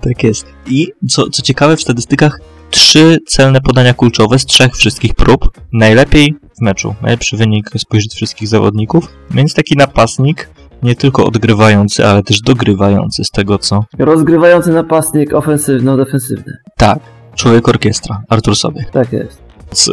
Tak 0.00 0.22
jest. 0.22 0.46
I 0.66 0.88
co, 1.08 1.30
co 1.30 1.42
ciekawe, 1.42 1.76
w 1.76 1.82
statystykach 1.82 2.40
trzy 2.70 3.18
celne 3.26 3.60
podania 3.60 3.94
kulczowe 3.94 4.38
z 4.38 4.46
trzech 4.46 4.76
wszystkich 4.76 5.14
prób. 5.14 5.50
Najlepiej 5.72 6.34
w 6.58 6.60
meczu. 6.62 6.94
Najlepszy 7.02 7.36
wynik 7.36 7.70
spośród 7.76 8.14
wszystkich 8.14 8.48
zawodników. 8.48 9.08
Więc 9.30 9.54
taki 9.54 9.76
napastnik 9.76 10.48
nie 10.82 10.94
tylko 10.94 11.26
odgrywający, 11.26 12.06
ale 12.06 12.22
też 12.22 12.40
dogrywający 12.40 13.24
z 13.24 13.30
tego, 13.30 13.58
co... 13.58 13.84
Rozgrywający 13.98 14.72
napastnik 14.72 15.32
ofensywno-defensywny. 15.32 16.52
Tak, 16.76 16.98
człowiek 17.34 17.68
orkiestra, 17.68 18.22
Artur 18.28 18.56
Sobie. 18.56 18.84
Tak 18.92 19.12
jest. 19.12 19.42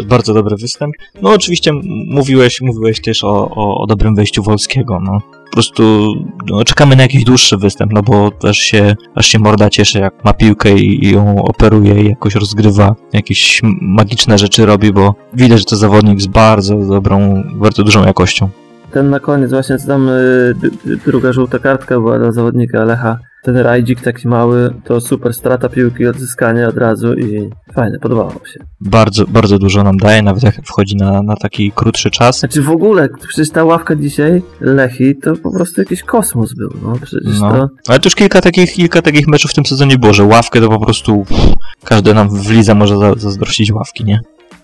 Bardzo 0.07 0.33
dobry 0.33 0.55
występ. 0.55 0.93
No 1.21 1.29
oczywiście 1.29 1.71
mówiłeś, 2.07 2.61
mówiłeś 2.61 3.01
też 3.01 3.23
o, 3.23 3.49
o, 3.49 3.81
o 3.81 3.87
dobrym 3.87 4.15
wejściu 4.15 4.43
Wolskiego, 4.43 4.99
no. 5.03 5.19
Po 5.49 5.53
prostu 5.53 6.13
no, 6.49 6.63
czekamy 6.63 6.95
na 6.95 7.03
jakiś 7.03 7.23
dłuższy 7.23 7.57
występ, 7.57 7.91
no 7.93 8.01
bo 8.03 8.31
aż 8.49 8.57
się, 8.57 8.95
aż 9.15 9.25
się 9.27 9.39
morda 9.39 9.69
cieszy, 9.69 9.99
jak 9.99 10.25
ma 10.25 10.33
piłkę 10.33 10.73
i, 10.73 11.05
i 11.05 11.11
ją 11.11 11.43
operuje 11.43 12.03
i 12.03 12.09
jakoś 12.09 12.35
rozgrywa, 12.35 12.95
jakieś 13.13 13.61
magiczne 13.81 14.37
rzeczy 14.37 14.65
robi, 14.65 14.93
bo 14.93 15.15
widać, 15.33 15.59
że 15.59 15.65
to 15.65 15.75
zawodnik 15.75 16.21
z 16.21 16.27
bardzo 16.27 16.75
dobrą, 16.75 17.43
bardzo 17.55 17.83
dużą 17.83 18.05
jakością. 18.05 18.49
Ten 18.91 19.09
na 19.09 19.19
koniec 19.19 19.49
właśnie 19.49 19.77
co 19.77 19.87
tam 19.87 20.09
y, 20.09 20.53
d- 20.85 20.95
druga 21.05 21.33
żółta 21.33 21.59
kartka 21.59 21.95
była 21.99 22.19
dla 22.19 22.31
zawodnika 22.31 22.83
Lecha. 22.83 23.17
Ten 23.43 23.57
rajdzik 23.57 24.01
taki 24.01 24.27
mały, 24.27 24.73
to 24.83 25.01
super 25.01 25.33
strata 25.33 25.69
piłki, 25.69 26.07
odzyskanie 26.07 26.67
od 26.67 26.77
razu 26.77 27.13
i 27.13 27.49
fajne, 27.73 27.99
podobało 27.99 28.31
się. 28.31 28.59
Bardzo, 28.81 29.25
bardzo 29.27 29.59
dużo 29.59 29.83
nam 29.83 29.97
daje, 29.97 30.21
nawet 30.21 30.43
jak 30.43 30.55
wchodzi 30.65 30.95
na, 30.95 31.21
na 31.21 31.35
taki 31.35 31.71
krótszy 31.71 32.11
czas. 32.11 32.39
Znaczy 32.39 32.61
w 32.61 32.69
ogóle, 32.69 33.09
przecież 33.27 33.49
ta 33.51 33.63
ławka 33.63 33.95
dzisiaj, 33.95 34.41
Lechi, 34.61 35.15
to 35.15 35.35
po 35.35 35.51
prostu 35.51 35.81
jakiś 35.81 36.03
kosmos 36.03 36.53
był, 36.53 36.69
no 36.83 36.93
przecież 37.01 37.39
No. 37.39 37.51
to... 37.51 37.69
Ale 37.87 37.99
to 37.99 38.07
już 38.07 38.15
kilka 38.15 38.41
takich, 38.41 38.73
kilka 38.73 39.01
takich 39.01 39.27
meczów 39.27 39.51
w 39.51 39.53
tym 39.53 39.65
sezonie 39.65 39.97
było, 39.97 40.13
że 40.13 40.23
ławkę 40.23 40.61
to 40.61 40.69
po 40.69 40.79
prostu 40.79 41.25
pff, 41.29 41.53
każdy 41.83 42.13
nam 42.13 42.29
w 42.29 42.49
lidze 42.51 42.75
może 42.75 42.97
za, 42.97 43.13
zazdrościć 43.15 43.71
ławki, 43.71 44.05
nie? 44.05 44.19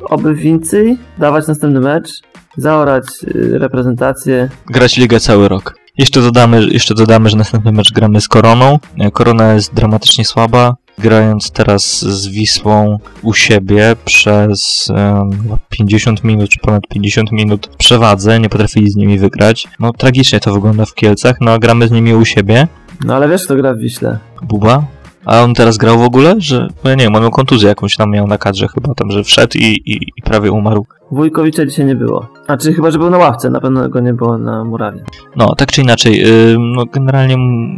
oby 0.09 0.35
więcej 0.35 0.97
dawać 1.17 1.47
następny 1.47 1.79
mecz, 1.79 2.09
zaorać 2.57 3.05
reprezentację. 3.51 4.49
Grać 4.65 4.97
ligę 4.97 5.19
cały 5.19 5.47
rok. 5.47 5.81
Jeszcze 5.97 6.21
dodamy, 6.21 6.67
jeszcze 6.71 6.93
dodamy, 6.93 7.29
że 7.29 7.37
następny 7.37 7.71
mecz 7.71 7.91
gramy 7.91 8.21
z 8.21 8.27
Koroną. 8.27 8.79
E, 8.99 9.11
Korona 9.11 9.53
jest 9.53 9.73
dramatycznie 9.73 10.25
słaba. 10.25 10.75
Grając 10.97 11.51
teraz 11.51 12.01
z 12.01 12.27
Wisłą 12.27 12.97
u 13.21 13.33
siebie 13.33 13.95
przez 14.05 14.89
em, 14.95 15.57
50 15.69 16.23
minut, 16.23 16.49
czy 16.49 16.59
ponad 16.59 16.83
50 16.87 17.31
minut 17.31 17.69
w 17.73 17.75
przewadze, 17.75 18.39
nie 18.39 18.49
potrafili 18.49 18.91
z 18.91 18.95
nimi 18.95 19.19
wygrać. 19.19 19.67
No 19.79 19.91
tragicznie 19.93 20.39
to 20.39 20.53
wygląda 20.53 20.85
w 20.85 20.93
Kielcach, 20.93 21.35
no 21.41 21.51
a 21.51 21.59
gramy 21.59 21.87
z 21.87 21.91
nimi 21.91 22.13
u 22.13 22.25
siebie. 22.25 22.67
No 23.05 23.15
ale 23.15 23.29
wiesz 23.29 23.45
kto 23.45 23.55
gra 23.55 23.73
w 23.73 23.77
Wiśle? 23.77 24.17
Buba. 24.41 24.83
A 25.25 25.41
on 25.41 25.53
teraz 25.53 25.77
grał 25.77 25.99
w 25.99 26.03
ogóle? 26.03 26.35
Że, 26.37 26.67
no 26.83 26.89
ja 26.89 26.95
nie 26.95 27.03
wiem, 27.03 27.15
on 27.15 27.21
miał 27.21 27.31
kontuzję 27.31 27.69
jakąś 27.69 27.95
tam 27.95 28.11
miał 28.11 28.27
na 28.27 28.37
kadrze 28.37 28.67
chyba 28.67 28.93
tam, 28.93 29.11
że 29.11 29.23
wszedł 29.23 29.57
i, 29.57 29.65
i, 29.65 29.93
i 30.17 30.21
prawie 30.23 30.51
umarł. 30.51 30.85
Wójkowicza 31.11 31.65
dzisiaj 31.65 31.85
nie 31.85 31.95
było. 31.95 32.27
A 32.47 32.57
czy 32.57 32.73
chyba, 32.73 32.91
że 32.91 32.97
był 32.97 33.09
na 33.09 33.17
ławce, 33.17 33.49
na 33.49 33.61
pewno 33.61 33.89
go 33.89 33.99
nie 33.99 34.13
było 34.13 34.37
na 34.37 34.63
murawie. 34.63 35.03
No, 35.35 35.55
tak 35.55 35.71
czy 35.71 35.81
inaczej, 35.81 36.17
yy, 36.17 36.55
no 36.59 36.85
generalnie 36.85 37.37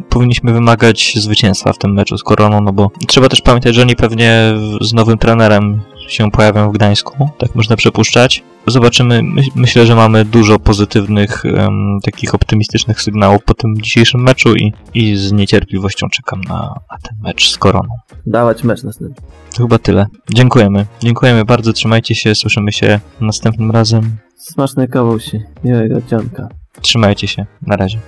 powinniśmy 0.09 0.53
wymagać 0.53 1.13
zwycięstwa 1.15 1.73
w 1.73 1.77
tym 1.77 1.93
meczu 1.93 2.17
z 2.17 2.23
Koroną, 2.23 2.61
no 2.61 2.73
bo 2.73 2.91
trzeba 3.07 3.29
też 3.29 3.41
pamiętać, 3.41 3.75
że 3.75 3.81
oni 3.81 3.95
pewnie 3.95 4.53
z 4.81 4.93
nowym 4.93 5.17
trenerem 5.17 5.81
się 6.07 6.31
pojawią 6.31 6.69
w 6.69 6.73
Gdańsku, 6.73 7.29
tak 7.37 7.55
można 7.55 7.75
przypuszczać. 7.75 8.43
Zobaczymy, 8.67 9.23
my, 9.23 9.41
myślę, 9.55 9.85
że 9.85 9.95
mamy 9.95 10.25
dużo 10.25 10.59
pozytywnych, 10.59 11.45
em, 11.45 11.99
takich 12.03 12.35
optymistycznych 12.35 13.01
sygnałów 13.01 13.43
po 13.43 13.53
tym 13.53 13.81
dzisiejszym 13.81 14.23
meczu 14.23 14.55
i, 14.55 14.73
i 14.93 15.15
z 15.17 15.31
niecierpliwością 15.31 16.09
czekam 16.09 16.41
na, 16.41 16.55
na 16.91 16.97
ten 17.03 17.17
mecz 17.21 17.49
z 17.49 17.57
Koroną. 17.57 17.89
Dawać 18.25 18.63
mecz 18.63 18.83
następny. 18.83 19.15
To 19.55 19.63
chyba 19.63 19.77
tyle. 19.77 20.05
Dziękujemy. 20.33 20.85
Dziękujemy 20.99 21.45
bardzo, 21.45 21.73
trzymajcie 21.73 22.15
się, 22.15 22.35
słyszymy 22.35 22.71
się 22.71 22.99
następnym 23.21 23.71
razem. 23.71 24.17
Smacznej 24.37 24.87
kawusi. 24.87 25.39
Miłego 25.63 26.01
dzionka. 26.01 26.47
Trzymajcie 26.81 27.27
się, 27.27 27.45
na 27.61 27.75
razie. 27.75 27.99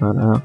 Dobra. 0.00 0.40